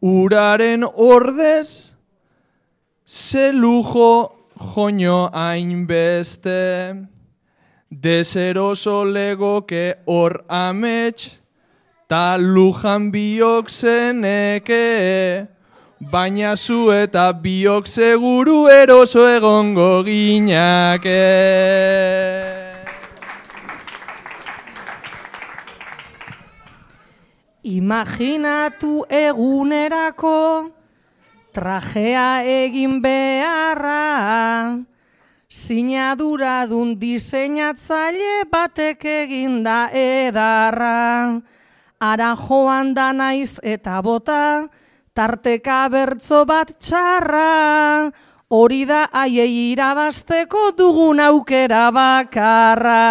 uraren 0.00 0.86
ordez 0.88 1.89
Ze 3.12 3.52
lujo 3.52 4.46
joño 4.54 5.30
hainbeste, 5.32 7.08
deseroso 7.90 9.04
legoke 9.04 9.96
hor 10.06 10.44
amets, 10.48 11.40
ta 12.06 12.38
lujan 12.38 13.10
biok 13.10 13.68
zeneke, 13.68 15.48
baina 15.98 16.54
zu 16.54 16.92
eta 16.92 17.32
biok 17.32 17.88
seguru 17.88 18.68
eroso 18.70 19.26
egongo 19.26 20.04
ginake. 20.06 21.26
Imaginatu 27.64 29.02
egunerako, 29.10 30.70
trajea 31.52 32.42
egin 32.46 33.00
beharra, 33.02 34.78
sinadura 35.48 36.66
dun 36.70 36.94
diseinatzaile 37.00 38.44
batek 38.50 39.04
egin 39.04 39.62
da 39.66 39.88
edarra, 39.90 41.40
ara 42.00 42.30
joan 42.46 42.94
da 42.94 43.10
naiz 43.12 43.58
eta 43.62 44.00
bota, 44.02 44.68
tarteka 45.14 45.88
bertzo 45.90 46.44
bat 46.46 46.70
txarra, 46.78 48.10
hori 48.50 48.84
da 48.86 49.04
aiei 49.12 49.72
irabasteko 49.72 50.70
dugun 50.78 51.20
aukera 51.26 51.90
bakarra. 51.94 53.04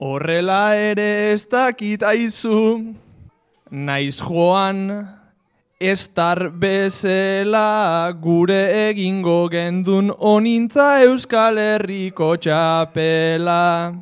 Horrela 0.00 0.76
ere 0.78 1.32
ez 1.32 1.42
dakit 1.50 2.04
aizu, 2.06 2.94
naiz 3.68 4.20
joan, 4.22 5.08
ez 5.80 6.06
bezela 6.54 8.12
gure 8.22 8.90
egingo 8.90 9.48
gendun 9.50 10.14
onintza 10.16 11.02
Euskal 11.02 11.58
Herriko 11.58 12.36
txapela. 12.36 13.92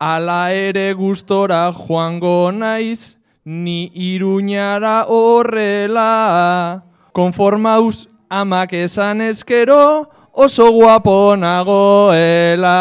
Ala 0.00 0.52
ere 0.56 0.94
gustora 0.94 1.70
joango 1.70 2.50
naiz, 2.50 3.16
ni 3.44 3.90
iruñara 3.92 5.04
horrela. 5.04 6.80
Konformauz 7.12 8.06
amak 8.30 8.72
esan 8.72 9.20
ezkero, 9.20 10.08
oso 10.32 10.72
guapo 10.72 11.36
nagoela. 11.36 12.78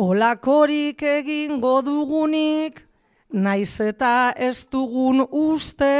Olakorik 0.00 1.02
egingo 1.04 1.82
dugunik, 1.84 2.78
naiz 3.36 3.74
eta 3.84 4.32
ez 4.32 4.62
dugun 4.72 5.26
uste, 5.28 5.90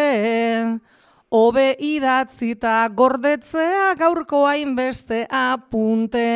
hobe 1.29 1.67
idatzita 1.85 2.77
gordetzea 2.97 3.91
gaurko 4.01 4.47
hainbeste 4.49 5.27
apunte, 5.29 6.31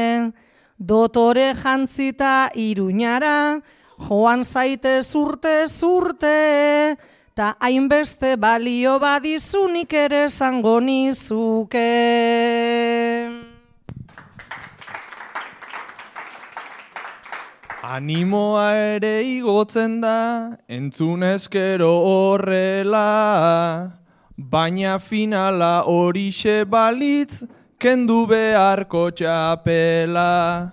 dotore 0.76 1.54
jantzita 1.62 2.50
iruñara, 2.52 3.62
joan 4.10 4.44
zaite 4.44 4.98
zurte 5.00 5.64
zurte, 5.64 6.98
ta 7.32 7.54
hainbeste 7.64 8.36
balio 8.36 8.98
badizunik 9.00 9.96
ere 10.04 10.26
esango 10.28 10.76
nizuke. 10.84 11.88
Animoa 17.84 18.96
ere 18.96 19.20
igotzen 19.28 19.98
da, 20.00 20.56
entzun 20.72 21.20
eskero 21.20 21.90
horrela, 22.08 23.92
baina 24.38 24.96
finala 24.98 25.84
horixe 25.84 26.64
balitz, 26.64 27.44
kendu 27.78 28.24
beharko 28.30 29.10
txapela. 29.12 30.72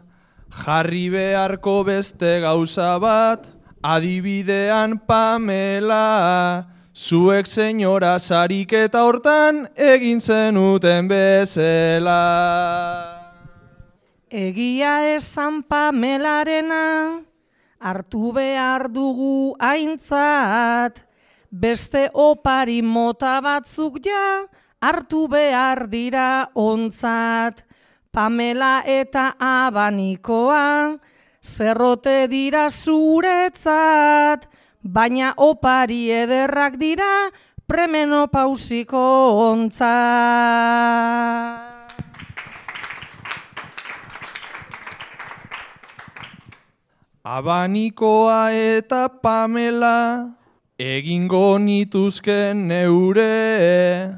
Jarri 0.63 1.10
beharko 1.12 1.84
beste 1.84 2.39
gauza 2.47 2.95
bat, 3.04 3.43
adibidean 3.84 5.02
pamela, 5.04 6.63
zuek 6.95 7.43
senyora 7.43 8.19
sarik 8.19 8.71
eta 8.88 9.04
hortan 9.04 9.65
egin 9.76 10.24
zenuten 10.24 11.12
bezela. 11.12 13.11
Egia 14.32 15.12
esan 15.12 15.60
pamelarena, 15.67 17.20
hartu 17.84 18.32
behar 18.32 18.88
dugu 18.88 19.60
aintzat, 19.60 21.04
beste 21.52 22.08
opari 22.15 22.80
mota 22.82 23.41
batzuk 23.44 24.00
ja, 24.00 24.48
hartu 24.80 25.28
behar 25.28 25.91
dira 25.91 26.48
ontzat. 26.56 27.67
Pamela 28.15 28.84
eta 28.88 29.36
abanikoa, 29.36 30.96
zerrote 31.44 32.28
dira 32.32 32.70
zuretzat, 32.72 34.48
baina 34.80 35.34
opari 35.36 36.08
ederrak 36.08 36.80
dira, 36.80 37.28
premenopausiko 37.67 39.04
ontzat. 39.52 39.91
Abanikoa 47.24 48.50
eta 48.50 49.08
Pamela 49.22 50.34
egingo 50.80 51.60
nituzken 51.62 52.68
neure. 52.68 54.18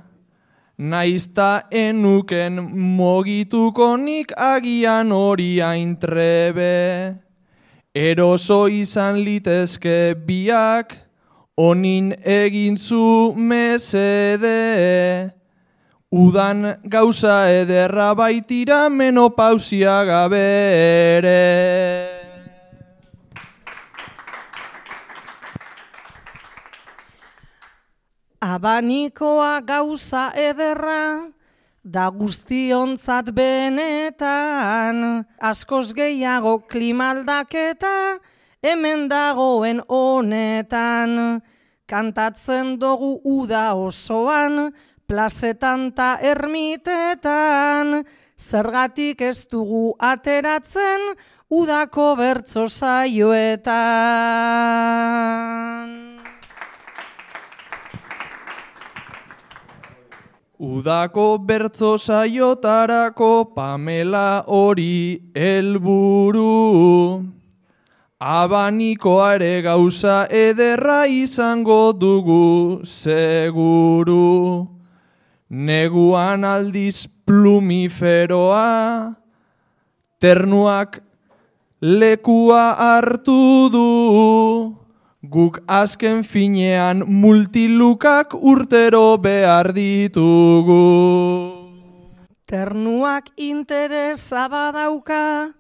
Naizta 0.77 1.67
enuken 1.69 2.63
mogituko 2.71 3.97
nik 3.99 4.31
agian 4.37 5.11
hori 5.11 5.59
aintrebe 5.61 7.19
Eroso 7.93 8.65
izan 8.71 9.19
litezke 9.21 10.15
biak 10.25 10.95
onin 11.57 12.15
egin 12.25 12.77
zu 12.77 13.35
mesede. 13.35 15.29
Udan 16.09 16.79
gauza 16.87 17.51
ederra 17.51 18.15
baitira 18.15 18.89
menopausia 18.89 20.03
gabe 20.07 20.41
ere. 21.19 22.12
Abanikoa 28.43 29.61
gauza 29.63 30.25
ederra, 30.35 31.31
da 31.79 32.09
guztionzat 32.11 33.29
benetan, 33.31 35.23
askoz 35.39 35.93
gehiago 35.95 36.57
klimaldaketa, 36.67 38.19
hemen 38.59 39.07
dagoen 39.07 39.79
honetan, 39.87 41.39
kantatzen 41.87 42.75
dugu 42.81 43.21
uda 43.23 43.79
osoan, 43.79 44.73
plazetan 45.07 45.93
ta 45.95 46.19
ermitetan, 46.19 48.03
zergatik 48.35 49.21
ez 49.23 49.47
dugu 49.47 49.95
ateratzen, 50.03 51.15
udako 51.47 52.15
bertso 52.19 52.67
saioetan. 52.67 53.63
Udako 60.63 61.43
bertzo 61.43 61.97
saiotarako 61.99 63.51
Pamela 63.53 64.45
hori 64.47 65.19
helburu. 65.35 67.19
Abanikoa 68.21 69.35
ere 69.35 69.61
gauza 69.61 70.27
ederra 70.31 71.03
izango 71.05 71.91
dugu 71.91 72.79
seguru. 72.85 74.67
Neguan 75.49 76.45
aldiz 76.47 77.07
plumiferoa, 77.27 79.15
ternuak 80.21 81.01
lekua 81.81 82.63
hartu 82.79 83.69
du. 83.69 84.82
Guk 85.23 85.61
azken 85.71 86.25
finean 86.27 87.05
multilukak 87.07 88.33
urtero 88.35 89.15
behar 89.15 89.69
ditugu. 89.71 90.83
Ternuak 92.43 93.29
interesa 93.39 94.49
badauka, 94.51 95.55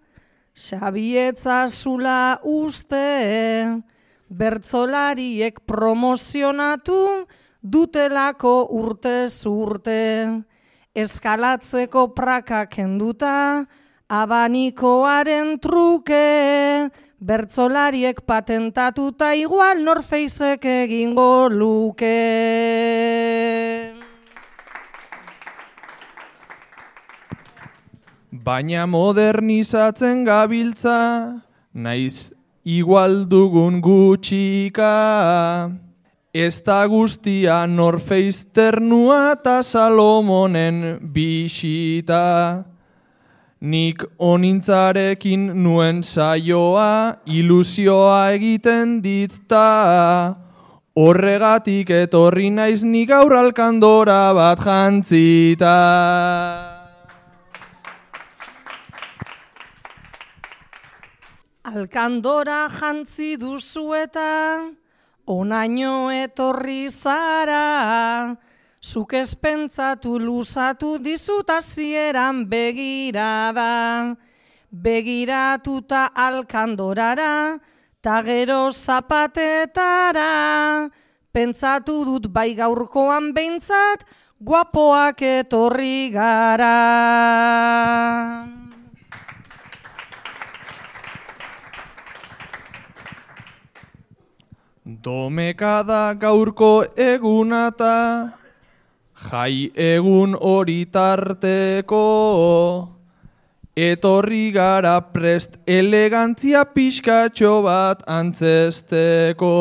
Xabietza 0.51 1.69
zula 1.71 2.41
uste, 2.43 3.79
bertzolariek 4.27 5.63
promozionatu 5.63 7.23
dutelako 7.63 8.67
urte 8.67 9.29
zurte. 9.31 10.43
Eskalatzeko 10.91 12.09
prakak 12.11 12.75
kenduta, 12.75 13.63
abanikoaren 14.11 15.55
truke, 15.63 16.91
bertzolariek 17.23 18.19
patentatuta 18.27 19.31
igual 19.35 19.79
norfeizek 19.83 20.65
egingo 20.65 21.47
luke. 21.47 22.17
Baina 28.43 28.83
modernizatzen 28.91 30.25
gabiltza, 30.27 30.99
naiz 31.71 32.33
igual 32.65 33.23
dugun 33.29 33.79
gutxika. 33.79 34.91
Ez 36.33 36.59
da 36.65 36.81
guztia 36.89 37.63
norfeiz 37.69 38.43
ternua 38.51 39.37
eta 39.37 39.61
Salomonen 39.63 40.97
bisita. 41.13 42.72
Nik 43.63 44.01
onintzarekin 44.19 45.45
nuen 45.63 46.01
saioa, 46.03 47.15
ilusioa 47.23 48.33
egiten 48.35 48.97
ditta. 48.99 50.35
Horregatik 50.99 51.93
etorri 51.95 52.49
naiz 52.51 52.83
nik 52.83 53.13
aurralkandora 53.15 54.33
bat 54.35 54.59
jantzita. 54.67 55.77
Alkandora 61.63 62.67
jantzi 62.67 63.37
duzu 63.39 63.93
eta 63.95 64.59
onaino 65.25 66.11
etorri 66.11 66.89
zara, 66.91 68.35
zuk 68.83 69.13
espentzatu 69.15 70.19
luzatu 70.19 70.99
dizut 70.99 71.47
hasieran 71.47 72.43
begirada. 72.49 74.15
Begiratuta 74.73 76.09
alkandorara, 76.15 77.59
ta 78.01 78.21
gero 78.25 78.71
zapatetara, 78.73 80.31
pentsatu 81.31 82.03
dut 82.05 82.27
bai 82.33 82.55
gaurkoan 82.57 83.31
behintzat, 83.33 84.03
guapoak 84.41 85.21
etorri 85.21 86.09
gara. 86.11 86.73
Domeka 94.83 95.83
da 95.85 96.13
gaurko 96.17 96.83
egunata, 96.97 98.42
jai 99.13 99.71
egun 99.75 100.33
hori 100.35 100.85
tarteko, 100.85 102.03
etorri 103.75 104.51
gara 104.53 104.99
prest 105.01 105.57
elegantzia 105.67 106.65
pixkatxo 106.65 107.61
bat 107.63 108.03
antzesteko. 108.07 109.53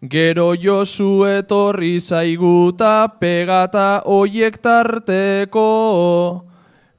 Gero 0.00 0.54
josu 0.56 1.26
etorri 1.28 2.00
zaiguta 2.00 3.08
pegata 3.20 4.02
oiek 4.06 4.56
tarteko, 4.62 6.44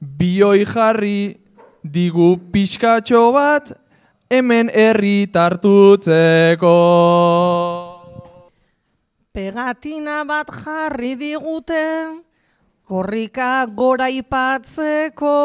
bioi 0.00 0.64
jarri 0.64 1.34
digu 1.82 2.36
pixkatxo 2.52 3.32
bat 3.34 3.72
hemen 4.30 4.70
herri 4.70 5.26
tartutzeko. 5.26 6.76
Pegatina 9.32 10.26
bat 10.28 10.50
jarri 10.52 11.14
digute, 11.16 12.20
korrika 12.84 13.64
gora 13.64 14.10
ipatzeko, 14.12 15.36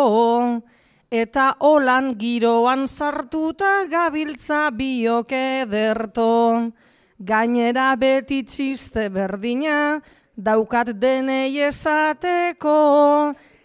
eta 1.07 1.45
holan 1.63 2.09
giroan 2.19 2.83
sartuta 2.91 3.87
gabiltza 3.87 4.75
biok 4.75 5.31
ederto. 5.31 6.33
Gainera 7.23 7.95
beti 7.95 8.41
txiste 8.43 9.07
berdina, 9.07 10.01
daukat 10.35 10.91
denei 10.99 11.55
esateko, 11.69 12.75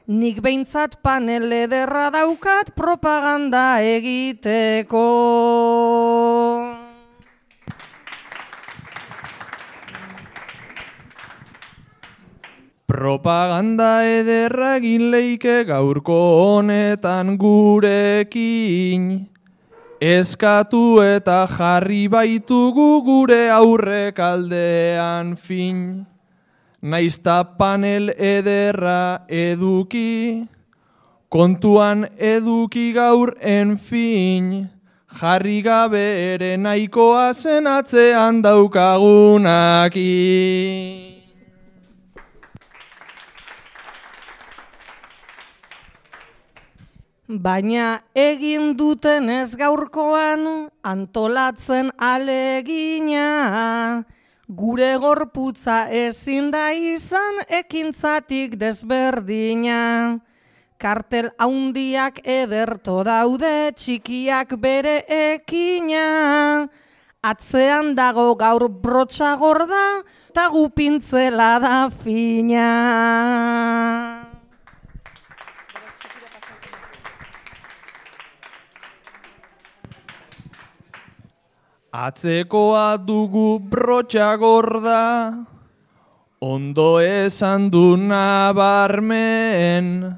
nik 0.07 0.39
behintzat 0.39 1.01
panel 1.03 1.51
ederra 1.51 2.13
daukat 2.15 2.71
propaganda 2.79 3.83
egiteko. 3.83 5.07
Propaganda 12.93 14.05
ederra 14.05 14.75
egin 14.77 15.09
leike 15.13 15.65
gaurko 15.65 16.17
honetan 16.41 17.39
gurekin. 17.41 19.05
Eskatu 19.99 21.01
eta 21.01 21.47
jarri 21.49 22.09
baitugu 22.13 23.01
gure 23.07 23.49
aurrek 23.55 24.19
aldean 24.21 25.37
fin. 25.41 26.05
Naizta 26.83 27.45
panel 27.57 28.11
ederra 28.13 29.25
eduki, 29.29 30.47
kontuan 31.31 32.05
eduki 32.19 32.93
gaur 32.93 33.35
en 33.41 33.79
fin. 33.79 34.69
Jarri 35.23 35.63
gabe 35.65 36.35
ere 36.35 36.57
nahikoa 36.59 37.33
zen 37.33 37.67
atzean 37.67 38.43
daukagunakin. 38.45 41.12
Baina 47.33 48.03
egin 48.13 48.75
duten 48.77 49.31
ez 49.33 49.57
gaurkoan 49.57 50.69
antolatzen 50.85 51.89
alegina, 51.97 54.05
gure 54.47 54.91
gorputza 55.01 55.87
ezin 55.89 56.51
da 56.53 56.67
izan 56.77 57.41
ekintzatik 57.49 58.59
desberdina. 58.61 60.21
Kartel 60.77 61.31
haundiak 61.39 62.21
ederto 62.27 63.01
daude 63.07 63.73
txikiak 63.81 64.53
bere 64.61 64.99
ekina, 65.09 66.69
atzean 67.23 67.95
dago 67.97 68.35
gaur 68.37 68.69
brotxa 68.69 69.39
gorda, 69.41 70.03
eta 70.29 70.51
gupintzela 70.53 71.57
da 71.65 71.89
fina. 71.89 72.69
Atzekoa 81.93 82.97
dugu 82.97 83.61
brotxa 83.61 84.33
gorda, 84.41 85.45
ondo 86.41 86.97
esan 86.97 87.69
du 87.69 87.99
nabarmen, 88.01 90.17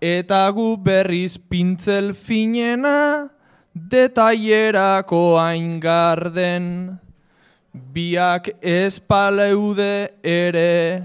eta 0.00 0.48
gu 0.48 0.80
berriz 0.80 1.36
pintzel 1.36 2.16
finena, 2.16 3.28
detailerako 3.76 5.36
hain 5.36 5.76
garden. 5.78 6.96
Biak 7.92 8.48
espaleude 8.64 10.08
ere, 10.24 11.04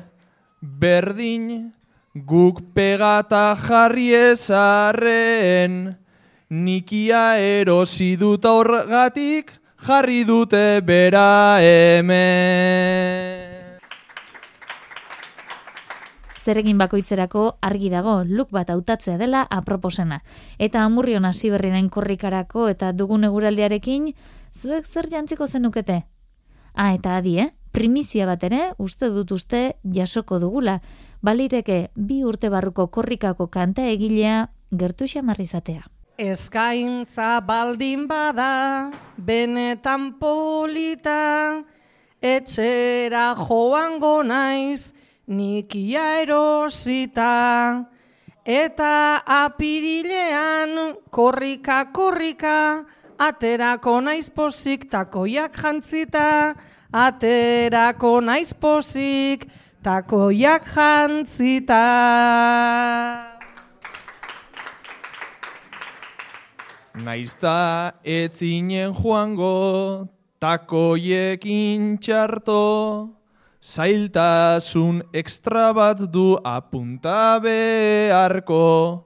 berdin, 0.64 1.74
guk 2.16 2.64
pegata 2.74 3.52
jarri 3.68 4.14
ezarren, 4.16 5.98
nikia 6.50 7.38
erosi 7.40 8.16
dut 8.18 8.46
horgatik, 8.46 9.52
jarri 9.84 10.24
dute 10.24 10.82
bera 10.82 11.60
hemen. 11.62 13.48
Zeregin 16.48 16.78
bakoitzerako 16.80 17.58
argi 17.60 17.90
dago 17.92 18.24
look 18.24 18.52
bat 18.56 18.70
hautatzea 18.72 19.18
dela 19.20 19.42
aproposena. 19.52 20.22
Eta 20.58 20.86
amurrion 20.86 21.26
hasi 21.26 21.50
berri 21.52 21.74
den 21.74 21.90
korrikarako 21.90 22.70
eta 22.72 22.94
dugun 22.94 23.28
eguraldiarekin, 23.28 24.14
zuek 24.56 24.88
zer 24.88 25.10
jantziko 25.12 25.48
zenukete? 25.48 26.06
Ah, 26.74 26.94
eta 26.94 27.18
adi, 27.18 27.40
eh? 27.40 27.52
Primizia 27.74 28.26
bat 28.26 28.44
ere, 28.48 28.72
uste 28.80 29.10
dut 29.12 29.32
uste 29.32 29.76
jasoko 29.84 30.40
dugula. 30.40 30.80
Baliteke 31.22 31.90
bi 31.96 32.24
urte 32.24 32.50
barruko 32.50 32.88
korrikako 32.88 33.48
kanta 33.52 33.84
egilea 33.92 34.48
gertu 34.72 35.06
xamarrizatea. 35.06 35.97
Eskaintza 36.18 37.46
baldin 37.46 38.08
bada, 38.10 38.90
benetan 39.22 40.18
polita, 40.18 41.62
etxera 42.18 43.36
joango 43.38 44.24
naiz, 44.26 44.94
nikia 45.28 46.26
erosita. 46.26 47.86
Eta 48.44 49.22
apirilean, 49.30 50.98
korrika, 51.14 51.86
korrika, 51.94 52.82
aterako 53.20 54.02
naiz 54.02 54.34
pozik, 54.34 54.90
takoiak 54.90 55.54
jantzita, 55.54 56.58
aterako 56.90 58.26
naiz 58.26 58.58
pozik, 58.58 59.46
takoiak 59.86 60.66
jantzita. 60.74 61.86
Naizta 66.98 67.94
etzinen 68.02 68.90
joango, 68.98 70.08
takoiekin 70.42 72.00
txarto, 72.02 73.10
zailtasun 73.62 75.04
ekstra 75.14 75.68
bat 75.78 76.02
du 76.10 76.40
apunta 76.42 77.38
beharko. 77.44 79.04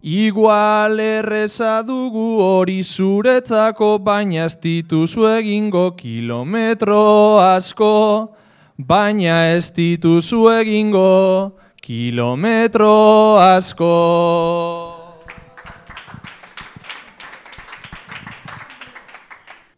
Igual 0.00 1.00
erreza 1.00 1.82
dugu 1.84 2.40
hori 2.40 2.80
zuretzako, 2.82 3.98
baina 3.98 4.46
ez 4.46 4.56
dituzu 4.56 5.28
egingo 5.36 5.90
kilometro 5.98 7.36
asko. 7.42 8.32
Baina 8.78 9.52
ez 9.52 9.68
dituzu 9.76 10.46
egingo 10.56 11.52
kilometro 11.82 13.36
asko. 13.44 14.75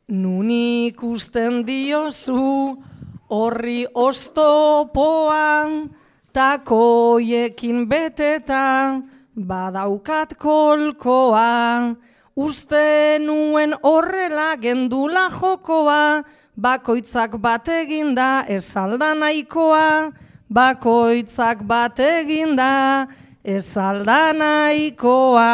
Nun 0.09 0.49
ikusten 0.49 1.67
diozu 1.69 2.81
horri 3.29 3.85
oztopoan, 3.93 5.91
takoiekin 6.33 7.85
beteta 7.89 9.03
badaukat 9.37 10.33
kolkoa. 10.41 11.93
Uste 12.37 13.19
nuen 13.21 13.75
horrela 13.83 14.57
gendula 14.57 15.29
jokoa, 15.29 16.25
bakoitzak 16.57 17.37
bat 17.37 17.69
eginda 17.69 18.47
ez 18.49 18.65
alda 18.77 19.13
nahikoa. 19.13 20.13
Bakoitzak 20.49 21.61
bat 21.69 22.01
eginda 22.01 23.09
ez 23.45 23.77
alda 23.77 24.33
nahikoa. 24.33 25.53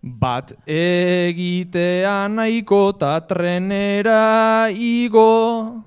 Bat 0.00 0.52
egitea 0.64 2.28
nahiko 2.30 2.96
ta 2.96 3.18
trenera 3.18 4.70
igo, 4.70 5.82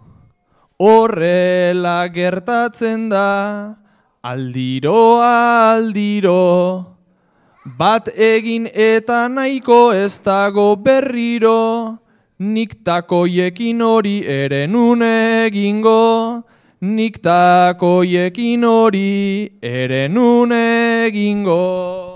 horrela 0.78 2.12
gertatzen 2.12 3.08
da, 3.08 3.78
aldiro 4.22 5.22
aldiro. 5.24 6.98
Bat 7.64 8.10
egin 8.12 8.68
eta 8.68 9.30
nahiko 9.32 9.94
ez 9.96 10.20
dago 10.20 10.76
berriro, 10.76 11.98
nik 12.38 12.84
takoiekin 12.84 13.80
hori 13.80 14.26
ere 14.28 14.68
nun 14.68 15.04
egingo, 15.08 16.44
nik 16.82 17.24
takoiekin 17.24 18.66
hori 18.68 19.52
ere 19.64 20.10
nun 20.10 20.52
egingo. 20.52 22.11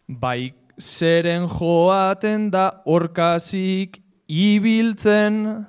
Bai 0.08 0.52
zeren 0.78 1.48
joaten 1.48 2.50
da 2.50 2.82
orkazik 2.84 4.02
ibiltzen, 4.28 5.64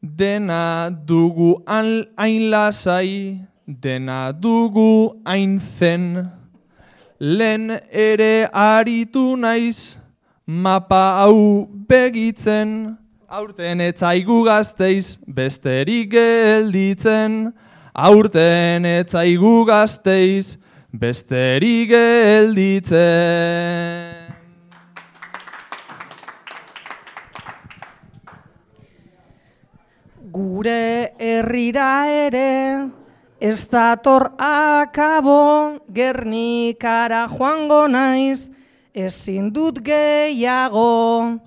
dena 0.00 0.90
dugu 0.90 1.62
hain 1.66 2.50
lasai, 2.50 3.40
dena 3.66 4.32
dugu 4.32 5.20
hain 5.26 5.58
zen. 5.58 6.30
Lehen 7.18 7.80
ere 7.90 8.48
aritu 8.52 9.36
naiz, 9.36 9.98
mapa 10.46 11.20
hau 11.24 11.66
begitzen, 11.66 12.96
aurten 13.28 13.80
etzaigu 13.80 14.44
gazteiz, 14.46 15.18
besterik 15.26 16.10
gelditzen, 16.14 17.52
aurten 17.92 18.86
etzaigu 18.86 19.66
gazteiz, 19.66 20.56
besterik 20.92 21.90
gelditzen. 21.90 22.98
Gure 30.30 31.12
herrira 31.18 32.06
ere, 32.06 32.90
ez 33.40 33.66
dator 33.70 34.30
akabo, 34.38 35.80
gernikara 35.92 37.26
joango 37.30 37.86
naiz, 37.88 38.50
ezin 38.94 39.50
dut 39.50 39.80
gehiago. 39.82 41.38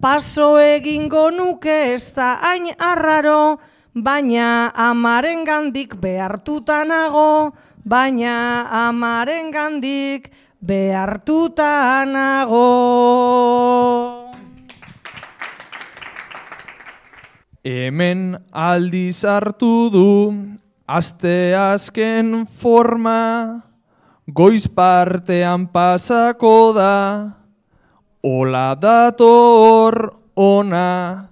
Paso 0.00 0.58
egingo 0.58 1.30
nuke 1.30 1.92
ez 1.94 2.12
da 2.16 2.38
hain 2.40 2.70
arraro, 2.78 3.58
baina 3.94 4.70
amaren 4.74 5.44
gandik 5.44 5.96
behartuta 6.00 6.84
nago, 6.84 7.52
baina 7.84 8.68
amaren 8.88 9.50
gandik 9.50 10.30
behartuta 10.62 12.04
nago. 12.06 12.68
Hemen 17.64 18.38
aldiz 18.52 19.24
hartu 19.24 19.90
du, 19.92 20.32
aste 20.88 21.54
azken 21.54 22.46
forma, 22.46 23.60
goiz 24.26 24.66
partean 24.66 25.66
pasako 25.68 26.72
da, 26.72 26.94
ola 28.22 28.74
dator 28.80 30.08
ona, 30.36 31.29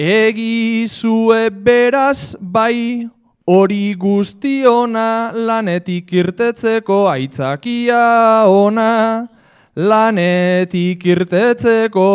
egizue 0.00 1.50
beraz 1.50 2.34
bai, 2.40 3.04
hori 3.44 3.94
guztiona 4.00 5.30
lanetik 5.34 6.08
irtetzeko 6.16 7.04
aitzakia 7.10 8.48
ona, 8.48 9.28
lanetik 9.76 11.04
irtetzeko 11.04 12.08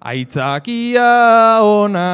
aitzakia 0.00 1.08
ona. 1.64 2.08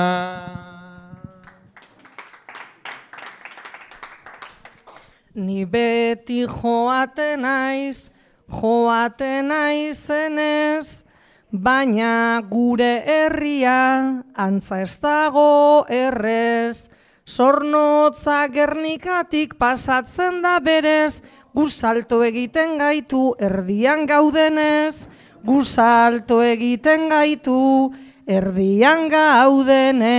Ni 5.35 5.65
beti 5.67 6.45
joaten 6.47 7.43
naiz, 7.43 8.11
joaten 8.47 9.49
naizenez, 9.51 11.03
baina 11.53 12.41
gure 12.49 13.05
herria 13.05 14.25
antza 14.35 14.81
ez 14.81 14.97
dago 14.99 15.85
errez. 15.89 16.89
Zornotza 17.29 18.49
gernikatik 18.49 19.55
pasatzen 19.61 20.43
da 20.43 20.59
berez, 20.61 21.23
guzalto 21.55 22.23
egiten 22.25 22.79
gaitu 22.81 23.35
erdian 23.39 24.07
gaudenez, 24.07 25.09
guzalto 25.45 26.43
egiten 26.43 27.09
gaitu 27.13 27.93
erdian 28.27 29.09
gaudenez. 29.13 30.11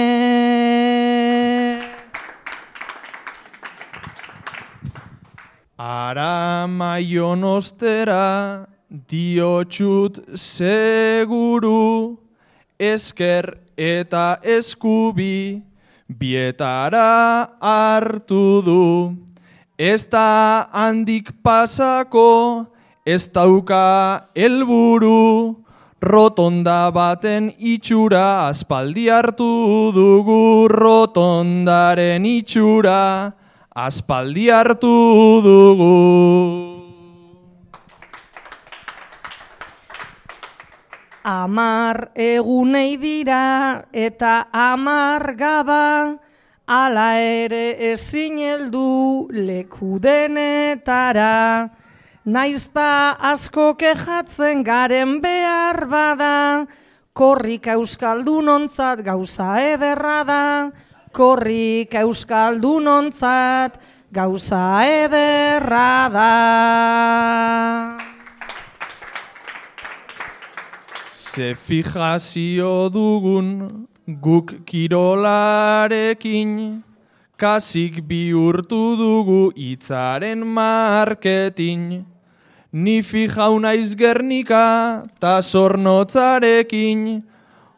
Ara 5.76 6.68
maion 6.70 7.44
ostera 7.44 8.73
diotxut 8.94 10.20
seguru, 10.38 12.18
esker 12.80 13.50
eta 13.78 14.38
eskubi 14.44 15.64
bietara 16.08 17.50
hartu 17.60 18.62
du. 18.62 19.18
Ez 19.78 20.06
da 20.06 20.70
handik 20.70 21.34
pasako, 21.42 22.68
ez 23.06 23.26
dauka 23.28 24.30
helburu, 24.38 25.58
rotonda 26.04 26.92
baten 26.94 27.50
itxura 27.58 28.50
aspaldi 28.50 29.08
hartu 29.10 29.92
dugu 29.96 30.68
rotondaren 30.70 32.26
itxura 32.26 33.34
aspaldi 33.74 34.52
hartu 34.52 34.94
dugu. 35.42 36.73
Amar 41.24 42.12
egunei 42.20 42.98
dira 43.00 43.86
eta 43.94 44.48
amar 44.52 45.36
gaba, 45.40 46.20
ala 46.68 47.16
ere 47.16 47.80
ezin 47.94 48.38
heldu 48.44 49.32
leku 49.32 50.00
denetara. 50.04 51.72
Naizta 52.26 53.16
asko 53.32 53.72
kejatzen 53.80 54.64
garen 54.68 55.22
behar 55.24 55.88
bada, 55.88 56.68
korrik 57.16 57.68
euskaldunontzat 57.72 59.00
gauza 59.08 59.64
ederra 59.64 60.24
da, 60.28 60.72
korrik 61.16 61.96
euskaldunontzat 62.04 63.80
gauza 64.12 64.84
ederra 64.84 66.10
da. 66.12 66.32
Ze 71.34 71.56
fijazio 71.56 72.90
dugun 72.94 73.88
guk 74.22 74.52
kirolarekin, 74.70 76.52
kasik 77.42 78.06
bihurtu 78.06 78.94
dugu 79.00 79.50
hitzaren 79.58 80.46
marketing. 80.46 82.06
Ni 82.72 83.02
fijau 83.02 83.58
naiz 83.60 83.96
gernika 83.96 85.10
ta 85.20 85.42
zornotzarekin, 85.42 87.24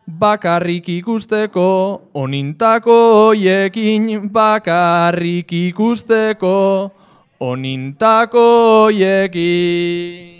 bakarrik 0.06 0.89
ikusteko 0.99 2.01
onintako 2.12 2.99
hoiekin, 3.16 4.30
bakarrik 4.36 5.51
ikusteko 5.64 6.91
onintako 7.39 8.47
hoiekin. 8.91 10.35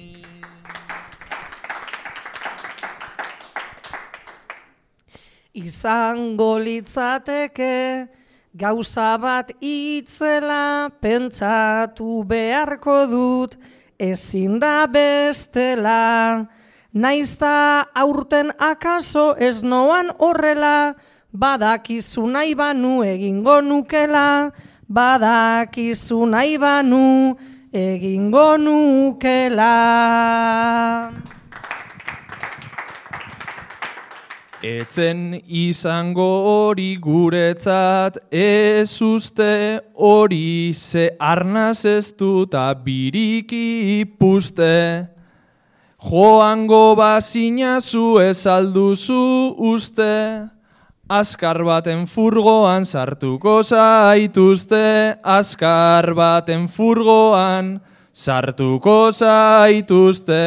Izango 5.56 6.58
litzateke 6.60 8.08
gauza 8.52 9.16
bat 9.16 9.54
itzela 9.64 10.92
pentsatu 11.00 12.26
beharko 12.28 12.96
dut 13.08 13.56
ezin 13.96 14.60
da 14.60 14.84
bestela. 14.84 16.44
Naizta 16.92 17.88
aurten 17.96 18.52
akaso 18.60 19.32
ez 19.40 19.64
noan 19.64 20.12
horrela, 20.20 20.96
badakizu 21.32 22.28
nahi 22.36 22.52
banu 22.52 23.00
egingo 23.08 23.62
nukela, 23.64 24.52
badakizu 24.92 26.20
nahi 26.36 26.58
banu 26.60 27.32
egingo 27.72 28.58
nukela. 28.60 29.72
Etzen 34.66 35.36
izango 35.46 36.26
hori 36.50 36.96
guretzat 36.98 38.16
ez 38.34 38.90
uste 39.06 39.78
hori 39.94 40.74
ze 40.74 41.12
arnaz 41.22 41.86
ez 41.86 42.10
duta 42.18 42.74
biriki 42.74 44.00
ipuste. 44.00 45.06
Joango 46.02 46.96
bazinazu 46.98 48.18
ez 48.24 48.42
alduzu 48.50 49.54
uste, 49.70 50.50
azkar 51.10 51.62
baten 51.62 52.08
furgoan 52.10 52.90
sartuko 52.90 53.60
zaituzte, 53.62 55.20
azkar 55.22 56.10
baten 56.18 56.66
furgoan 56.68 57.76
sartuko 58.14 59.12
zaituzte. 59.14 60.42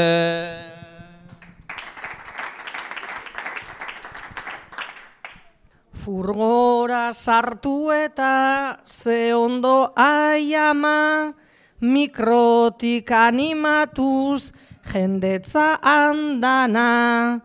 Furgora 6.09 7.13
sartu 7.13 7.93
eta 7.93 8.81
ze 8.83 9.35
ondo 9.37 9.93
aiama, 9.93 11.35
mikrotik 11.83 13.11
animatuz 13.13 14.55
jendetza 14.89 15.67
andana. 15.83 17.43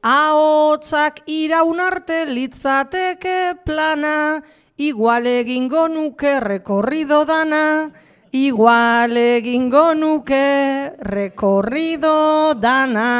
Ahotsak 0.00 1.20
iraun 1.26 1.84
arte 1.84 2.24
litzateke 2.32 3.60
plana, 3.66 4.40
igual 4.78 5.28
egingo 5.28 5.84
nuke 5.92 6.40
rekorrido 6.40 7.26
dana, 7.28 7.92
igual 8.32 9.12
egingo 9.20 9.92
nuke 9.92 10.96
rekorrido 11.12 12.54
dana. 12.56 13.12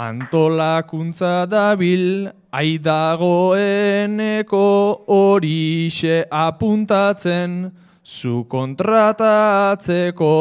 Antolakuntza 0.00 1.44
dabil, 1.44 2.24
aidagoeneko 2.56 4.64
horixe 5.04 6.24
apuntatzen, 6.32 7.68
zu 8.02 8.46
kontratatzeko. 8.48 10.32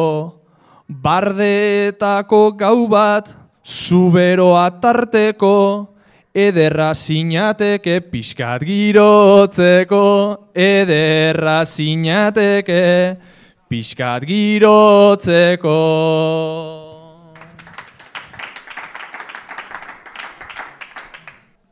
Bardetako 0.87 2.55
gau 2.55 2.87
bat, 2.87 3.35
zuberoa 3.61 4.79
tarteko, 4.79 5.91
ederra 6.31 6.95
sinateke 6.95 7.99
pixkat 8.09 8.63
girotzeko, 8.63 10.47
ederra 10.55 11.67
sinateke 11.67 13.19
pixkat 13.67 14.23
girotzeko. 14.23 15.75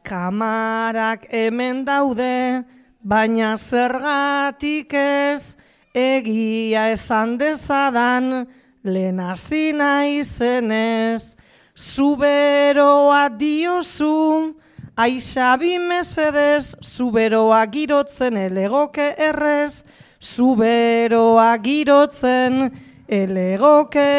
Kamarak 0.07 1.27
hemen 1.27 1.81
daude, 1.83 2.63
baina 3.03 3.57
zergatik 3.59 4.93
ez, 4.95 5.57
egia 5.91 6.85
esan 6.93 7.33
dezadan, 7.41 8.45
lehen 8.87 9.19
hasi 9.19 9.73
naizenez. 9.75 11.35
Zuberoa 11.75 13.27
diozu, 13.35 14.55
aixabi 14.95 15.75
mesedez, 15.89 16.79
zuberoa 16.81 17.65
girotzen 17.67 18.39
elegoke 18.47 19.09
errez, 19.27 19.83
zuberoa 20.23 21.51
girotzen 21.67 22.71
elegoke 23.11 24.09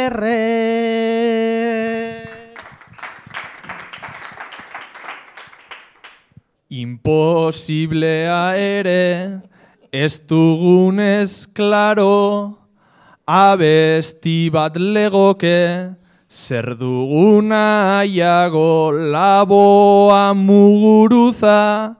errez. 0.00 2.03
Imposiblea 6.74 8.56
ere, 8.58 9.40
ez 9.92 10.18
dugunez 10.26 11.46
klaro, 11.54 12.58
abesti 13.26 14.50
bat 14.50 14.74
legoke, 14.74 15.94
zer 16.26 16.74
duguna 16.74 18.00
aiago 18.00 18.90
laboa 18.90 20.34
muguruza, 20.34 21.94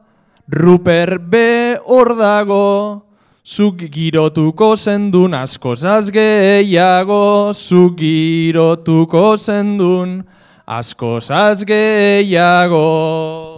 ruper 0.51 1.19
be 1.23 1.79
hor 1.87 2.17
dago, 2.19 3.03
zuk 3.47 3.79
girotuko 3.95 4.75
zendun 4.75 5.39
askozaz 5.39 6.11
gehiago, 6.11 7.55
zuk 7.55 7.95
girotuko 8.03 9.37
zendun 9.39 10.25
askozaz 10.67 11.63
gehiago. 11.63 13.54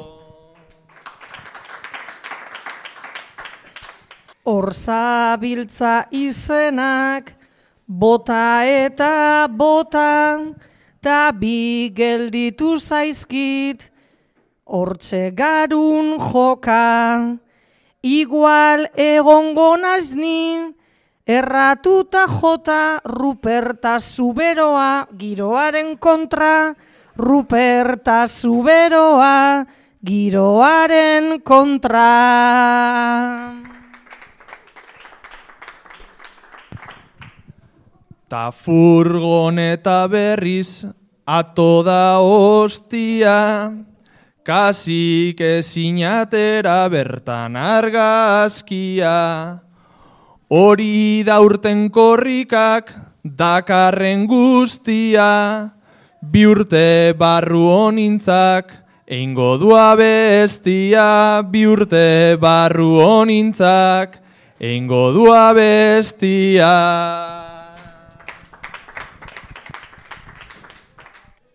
Orzabiltza 4.47 6.07
izenak, 6.14 7.32
bota 7.86 8.62
eta 8.62 9.49
bota, 9.51 10.38
ta 11.03 11.32
bi 11.34 11.90
gelditu 11.90 12.76
zaizkit, 12.78 13.90
hortxe 14.70 15.32
garun 15.34 16.14
joka. 16.30 17.34
Igual 18.07 18.86
egongo 18.94 19.74
nazni, 19.82 20.70
erratuta 21.26 22.26
jota, 22.30 23.01
Ruperta 23.03 23.99
zuberoa, 23.99 25.09
giroaren 25.18 25.99
kontra, 25.99 26.74
Ruperta 27.18 28.28
zuberoa, 28.30 29.66
giroaren 30.07 31.42
kontra. 31.42 32.12
Ta 38.29 38.51
furgoneta 38.51 40.09
berriz 40.11 40.83
ato 41.24 41.85
da 41.87 42.18
ostia, 42.18 43.70
kasik 44.43 45.39
ezinatera 45.39 46.91
bertan 46.91 47.55
argazkia. 47.55 49.14
Hori 50.51 51.22
da 51.22 51.39
urten 51.39 51.87
korrikak 51.89 52.91
dakarren 53.22 54.27
guztia, 54.27 55.70
bi 56.18 56.47
urte 56.51 57.14
barru 57.14 57.62
honintzak, 57.70 58.74
eingo 59.07 59.55
dua 59.62 59.95
bestia, 59.95 61.47
bi 61.47 61.62
urte 61.62 62.35
barru 62.43 62.99
honintzak, 63.07 64.18
eingo 64.59 65.12
dua 65.14 65.55
bestia. 65.55 67.36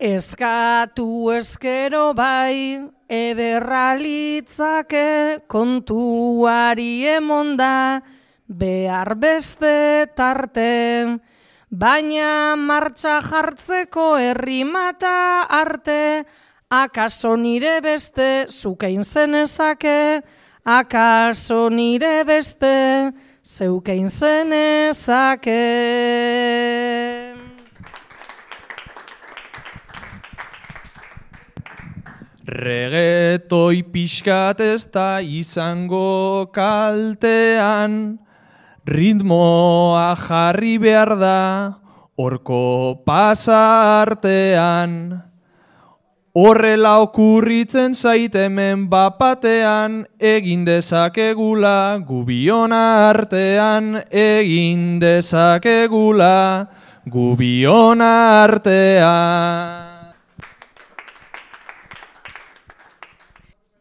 Eskatu 0.01 1.29
eskero 1.29 2.15
bai, 2.17 2.81
ederra 3.05 3.93
litzake 3.93 5.45
kontuari 5.45 7.05
emonda, 7.05 8.01
behar 8.49 9.13
beste 9.21 10.09
tarte. 10.17 11.21
Baina 11.69 12.57
martxa 12.57 13.21
jartzeko 13.21 14.17
herrimata 14.17 15.45
arte, 15.45 16.25
akaso 16.73 17.37
nire 17.37 17.77
beste 17.85 18.47
zukein 18.49 19.05
zenezake, 19.05 20.23
akaso 20.65 21.69
nire 21.69 22.23
beste 22.25 23.13
zeukein 23.45 24.09
zenezake. 24.09 25.61
Regetoi 32.41 33.83
pixkat 33.85 34.59
ez 34.65 34.87
da 34.89 35.21
izango 35.21 36.49
kaltean, 36.49 38.17
ritmoa 38.81 40.15
jarri 40.17 40.79
behar 40.81 41.13
da 41.21 41.77
orko 42.17 43.03
pasartean. 43.05 44.91
Horrela 46.33 46.95
okurritzen 47.03 47.93
zait 47.93 48.33
hemen 48.33 48.89
bapatean, 48.89 50.05
egin 50.17 50.65
dezakegula 50.65 52.01
gubion 52.07 52.73
artean, 52.73 54.01
egin 54.09 54.97
dezakegula 55.03 56.67
gubion 57.05 58.01
artean. 58.01 59.90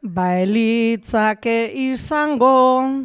Baelitzake 0.01 1.77
izango, 1.77 3.05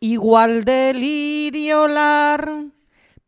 igual 0.00 0.64
deliriolar, 0.64 2.44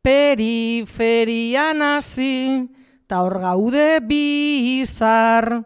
periferian 0.05 1.81
hasi, 1.81 2.69
ta 3.09 3.23
hor 3.25 3.39
gaude 3.41 4.01
bizar. 4.05 5.65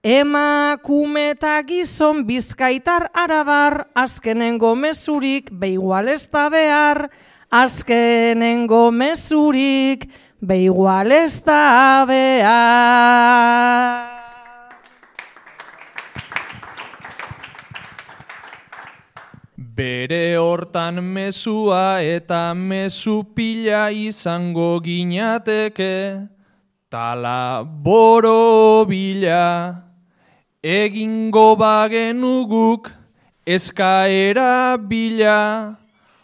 Emakume 0.00 1.36
eta 1.36 1.60
gizon 1.68 2.24
bizkaitar 2.24 3.10
arabar, 3.12 3.92
azkenengo 3.92 4.72
mezurik, 4.74 5.52
beigual 5.52 6.08
ez 6.08 6.24
da 6.32 6.48
behar, 6.48 7.10
azkenengo 7.50 8.90
mezurik, 8.90 10.08
beigual 10.40 11.12
ez 11.12 11.44
da 11.44 12.06
behar. 12.08 14.15
Bere 19.76 20.38
hortan 20.40 21.02
mezua 21.04 22.00
eta 22.00 22.54
mezu 22.56 23.20
pila 23.36 23.90
izango 23.92 24.80
ginateke, 24.80 26.24
tala 26.88 27.60
boro 27.60 28.86
bila, 28.88 29.76
egingo 30.64 31.58
bagenuguk 31.60 32.88
eskaera 33.44 34.80
bila, 34.80 35.76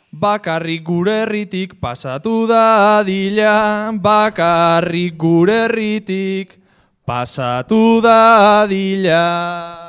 bakarrik 0.09 0.81
gure 0.89 1.21
herritik 1.27 1.77
pasatu 1.77 2.49
da 2.49 3.05
dila, 3.05 3.93
bakarrik 4.01 5.21
gure 5.21 5.69
herritik 5.69 6.57
pasatu 7.05 8.01
da 8.01 8.65
dila. 8.65 9.82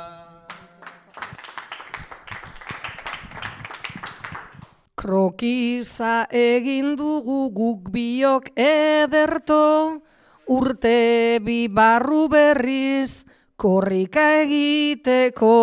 Krokiza 5.04 6.24
egin 6.32 6.94
dugu 6.96 7.50
guk 7.52 7.90
biok 7.92 8.46
ederto, 8.56 10.00
urte 10.48 11.36
bi 11.44 11.68
barru 11.68 12.22
berriz 12.32 13.26
korrika 13.60 14.24
egiteko. 14.46 15.58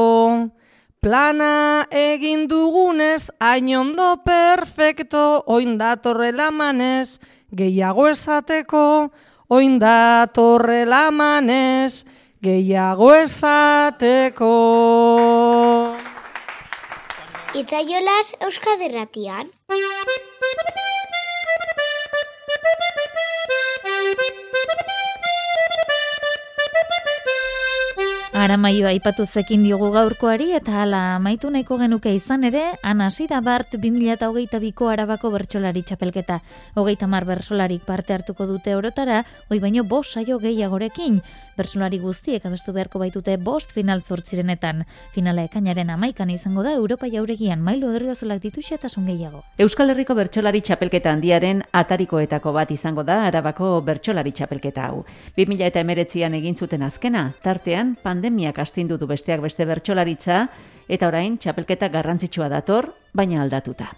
Plana 1.02 1.88
egin 1.90 2.46
dugunez, 2.54 3.32
hain 3.42 3.74
ondo 3.80 4.12
perfecto, 4.22 5.42
oin 5.50 5.74
datorrela 5.82 6.52
manez, 6.54 7.18
gehiago 7.50 8.12
esateko, 8.14 9.10
oin 9.50 9.80
datorrela 9.82 11.08
manez, 11.10 12.06
gehiago 12.46 13.10
esateko. 13.24 14.54
Itzaiolas 17.54 18.32
Euskaderratian. 18.40 19.52
Aramaio 28.42 28.88
aipatu 28.90 29.28
zekin 29.30 29.62
diogu 29.62 29.92
gaurkoari 29.94 30.48
eta 30.58 30.80
hala 30.82 31.00
amaitu 31.20 31.52
nahiko 31.54 31.76
genuke 31.78 32.10
izan 32.16 32.48
ere, 32.48 32.64
han 32.82 33.02
hasi 33.06 33.28
da 33.30 33.38
bart 33.46 33.76
2022ko 33.76 34.88
Arabako 34.90 35.30
bertsolari 35.30 35.84
txapelketa. 35.86 36.40
Hogeita 36.74 37.06
mar 37.06 37.28
bersolarik 37.30 37.84
parte 37.86 38.16
hartuko 38.16 38.48
dute 38.50 38.74
orotara, 38.74 39.20
hoi 39.52 39.60
baino 39.62 39.84
bost 39.84 40.18
saio 40.18 40.40
gehiagorekin. 40.42 41.20
Bersolari 41.54 42.00
guztiek 42.02 42.48
abestu 42.50 42.74
beharko 42.74 43.04
baitute 43.04 43.36
bost 43.38 43.76
final 43.76 44.02
zortzirenetan. 44.02 44.88
Finala 45.14 45.46
ekainaren 45.46 45.94
amaikan 45.94 46.34
izango 46.34 46.66
da 46.66 46.74
Europa 46.74 47.12
jauregian 47.14 47.62
mailu 47.62 47.92
oderiozolak 47.92 48.42
dituxe 48.42 48.74
eta 48.80 48.90
gehiago. 48.96 49.44
Euskal 49.60 49.94
Herriko 49.94 50.16
bertsolari 50.16 50.62
txapelketa 50.62 51.12
handiaren 51.14 51.62
atarikoetako 51.72 52.58
bat 52.58 52.72
izango 52.72 53.04
da 53.04 53.22
Arabako 53.28 53.82
bertsolari 53.86 54.32
txapelketa 54.32 54.90
hau. 54.90 55.06
2019an 55.38 56.42
egin 56.42 56.58
zuten 56.58 56.82
azkena, 56.82 57.34
tartean 57.44 57.96
pandemiak 58.32 58.60
astindu 58.60 58.98
du 58.98 59.08
besteak 59.08 59.42
beste 59.44 59.66
bertsolaritza 59.66 60.48
eta 60.88 61.08
orain 61.08 61.38
txapelketa 61.38 61.90
garrantzitsua 61.92 62.48
dator, 62.50 62.94
baina 63.14 63.42
aldatuta. 63.42 63.90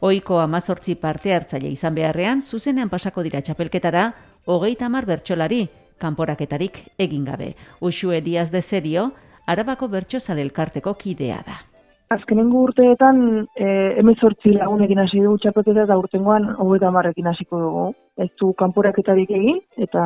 Oiko 0.00 0.40
amazortzi 0.40 0.96
parte 0.96 1.32
hartzaile 1.32 1.70
izan 1.70 1.94
beharrean, 1.94 2.42
zuzenean 2.42 2.88
pasako 2.88 3.22
dira 3.22 3.40
txapelketara, 3.40 4.12
hogeita 4.46 4.86
hamar 4.86 5.06
bertsolari, 5.06 5.68
kanporaketarik 5.98 6.82
egin 6.98 7.24
gabe. 7.24 7.54
Uxue 7.80 8.20
Diaz 8.20 8.50
de 8.50 8.62
Serio, 8.62 9.12
Arabako 9.46 9.88
bertsozale 9.88 10.42
elkarteko 10.42 10.94
kidea 10.94 11.42
da. 11.46 11.60
Azkenengo 12.14 12.60
urteetan 12.68 13.16
e, 13.58 13.68
emezortzi 13.98 14.52
lagunekin 14.54 15.00
hasi 15.02 15.18
dugu 15.24 15.40
txapelketa 15.42 15.86
eta 15.88 15.96
urtengoan 15.98 16.44
hogeita 16.54 16.86
hamarrekin 16.92 17.26
hasiko 17.26 17.58
dugu. 17.58 17.86
Ez 18.22 18.28
du 18.40 18.52
kanporaketarik 18.60 19.32
egin 19.34 19.58
eta 19.86 20.04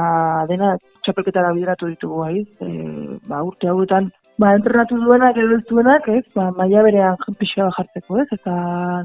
dena 0.49 0.71
txapelketara 1.05 1.53
bideratu 1.59 1.91
ditugu 1.91 2.23
bai. 2.23 2.39
E, 2.65 2.71
ba, 3.29 3.43
urte 3.45 3.69
hauetan 3.69 4.09
ba, 4.41 4.55
entrenatu 4.57 4.97
duenak 5.03 5.37
edo 5.37 5.59
ez 5.59 5.65
duenak, 5.69 6.09
ez, 6.09 6.25
ba, 6.37 6.49
maila 6.57 6.87
berean 6.87 7.21
pixka 7.43 7.67
bat 7.67 7.77
jartzeko, 7.77 8.23
ez, 8.23 8.29
eta 8.39 8.55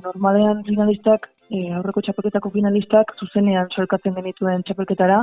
normalean 0.05 0.63
finalistak, 0.69 1.27
e, 1.51 1.65
aurreko 1.75 2.05
txapelketako 2.05 2.53
finalistak, 2.55 3.11
zuzenean 3.19 3.67
solkatzen 3.75 4.15
genituen 4.15 4.63
txapelketara, 4.63 5.19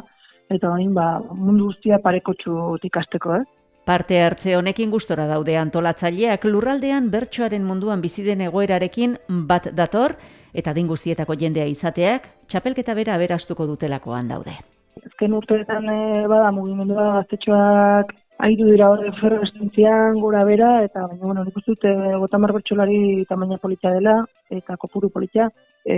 eta 0.52 0.68
orain 0.68 0.92
ba, 0.92 1.08
mundu 1.32 1.70
guztia 1.70 2.02
parekotxu 2.04 2.76
ikasteko, 2.90 3.40
ez. 3.40 3.46
Parte 3.82 4.20
hartze 4.22 4.54
honekin 4.54 4.92
gustora 4.94 5.24
daude 5.26 5.56
antolatzaileak 5.58 6.44
lurraldean 6.46 7.08
bertsoaren 7.10 7.64
munduan 7.66 8.02
bizi 8.04 8.22
den 8.22 8.44
egoerarekin 8.46 9.16
bat 9.48 9.66
dator 9.74 10.14
eta 10.54 10.74
din 10.76 10.86
guztietako 10.86 11.34
jendea 11.40 11.66
izateak 11.66 12.28
txapelketa 12.46 12.94
bera 12.94 13.16
aberastuko 13.18 13.66
dutelakoan 13.66 14.28
daude. 14.30 14.54
Azken 15.02 15.34
urteetan 15.34 15.88
e, 15.90 15.96
bada 16.30 16.52
mugimendua 16.54 17.08
gaztetxoak 17.16 18.12
aidu 18.46 18.68
dira 18.70 18.90
hori 18.92 19.10
ferrestentzian 19.18 20.20
gora 20.20 20.44
bera 20.46 20.70
eta 20.84 21.08
baina 21.08 21.24
bueno, 21.24 21.44
nik 21.44 21.58
uste 21.58 21.74
dute 21.74 21.92
gotamar 22.22 22.54
bertsolari 22.54 23.24
tamaina 23.28 23.58
politia 23.58 23.90
dela 23.96 24.14
eta 24.60 24.78
kopuru 24.78 25.10
politia 25.10 25.48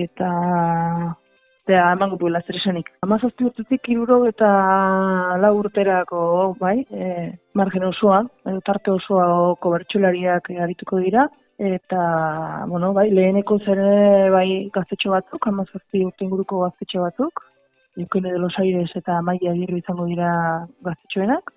eta 0.00 0.30
eta 1.64 1.92
eman 1.92 2.10
gutu 2.10 2.28
zer 2.28 2.82
Amazazti 3.02 3.44
urtetik 3.44 3.88
iruro 3.88 4.26
eta 4.26 4.48
lau 5.40 5.54
urterako, 5.58 6.56
bai, 6.60 6.84
e, 6.90 7.32
margen 7.54 7.84
osoa, 7.84 8.24
edo 8.46 8.60
tarte 8.60 8.90
osoa 8.90 9.56
kobertxulariak 9.56 10.50
arituko 10.50 10.98
dira, 10.98 11.28
eta, 11.58 12.66
bueno, 12.68 12.92
bai, 12.92 13.10
leheneko 13.10 13.58
zere, 13.64 14.30
bai, 14.30 14.68
gaztetxo 14.74 15.10
batzuk, 15.10 15.46
amazazti 15.46 16.04
urte 16.04 16.24
inguruko 16.24 16.60
gaztetxo 16.66 17.00
batzuk, 17.00 17.44
Eukene 17.96 18.32
de 18.32 18.38
los 18.40 18.58
Aires 18.58 18.90
eta 18.96 19.22
Maia 19.22 19.52
Agirre 19.52 19.78
izango 19.78 20.04
dira 20.06 20.66
gaztetxoenak. 20.82 21.52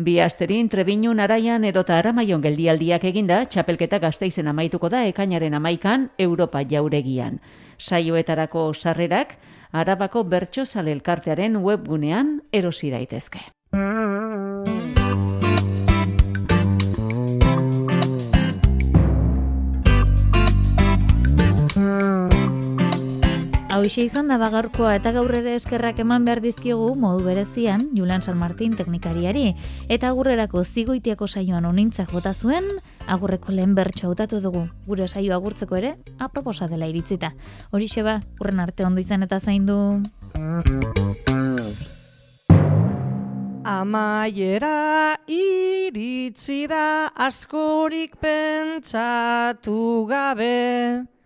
Bi 0.00 0.14
asterin 0.24 0.68
Trebinu 0.72 1.10
Naraian 1.12 1.64
edota 1.68 1.98
Aramaion 2.00 2.40
geldialdiak 2.40 3.02
eginda, 3.10 3.42
txapelketa 3.52 3.98
gazteizen 4.00 4.48
amaituko 4.48 4.88
da 4.88 5.02
ekainaren 5.10 5.58
amaikan 5.58 6.08
Europa 6.26 6.62
jauregian. 6.70 7.36
Saioetarako 7.76 8.64
sarrerak, 8.72 9.36
Arabako 9.72 10.24
Bertso 10.24 10.64
elkartearen 10.80 11.60
webgunean 11.60 12.38
erosi 12.50 12.90
daitezke. 12.90 13.44
Hauxe 23.80 24.02
izan 24.04 24.28
da 24.28 24.36
bagarkoa 24.36 24.90
eta 24.98 25.08
gaur 25.16 25.32
ere 25.32 25.54
eskerrak 25.56 26.02
eman 26.02 26.26
behar 26.26 26.42
dizkiogu 26.44 26.90
modu 27.00 27.22
berezian 27.24 27.86
Julian 27.96 28.20
San 28.20 28.36
Martin 28.36 28.74
teknikariari 28.76 29.54
eta 29.88 30.10
agurrerako 30.10 30.60
zigoitiako 30.68 31.24
saioan 31.24 31.64
onintzak 31.64 32.10
bota 32.12 32.34
zuen 32.34 32.66
agurreko 33.08 33.54
lehen 33.56 33.72
bertso 33.78 34.10
hautatu 34.10 34.42
dugu 34.44 34.66
gure 34.84 35.06
saio 35.08 35.32
agurtzeko 35.32 35.78
ere 35.78 35.94
aproposa 36.18 36.68
dela 36.68 36.90
iritzita. 36.92 37.30
Horixe 37.72 38.04
ba, 38.04 38.18
urren 38.38 38.60
arte 38.60 38.84
ondo 38.84 39.00
izan 39.00 39.24
eta 39.24 39.38
zaindu. 39.40 39.78
Amaiera 43.64 45.16
iritzi 45.24 46.66
da 46.68 47.08
askorik 47.16 48.20
pentsatu 48.20 50.04
gabe. 50.12 51.16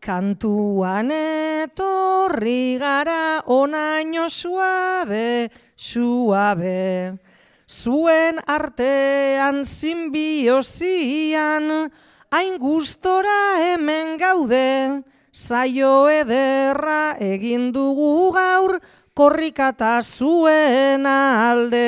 Kantuan 0.00 1.10
etorri 1.10 2.78
gara 2.78 3.42
onaino 3.46 4.28
suabe, 4.30 5.50
suabe. 5.76 7.18
Zuen 7.66 8.38
artean 8.46 9.64
zinbiozian, 9.66 10.72
hain 12.30 12.58
gustora 12.58 13.58
hemen 13.58 14.16
gaude. 14.22 15.02
Zaio 15.34 16.08
ederra 16.08 17.16
egin 17.20 17.72
dugu 17.74 18.32
gaur, 18.32 18.78
korrikata 19.14 20.00
zuen 20.02 21.06
alde. 21.06 21.84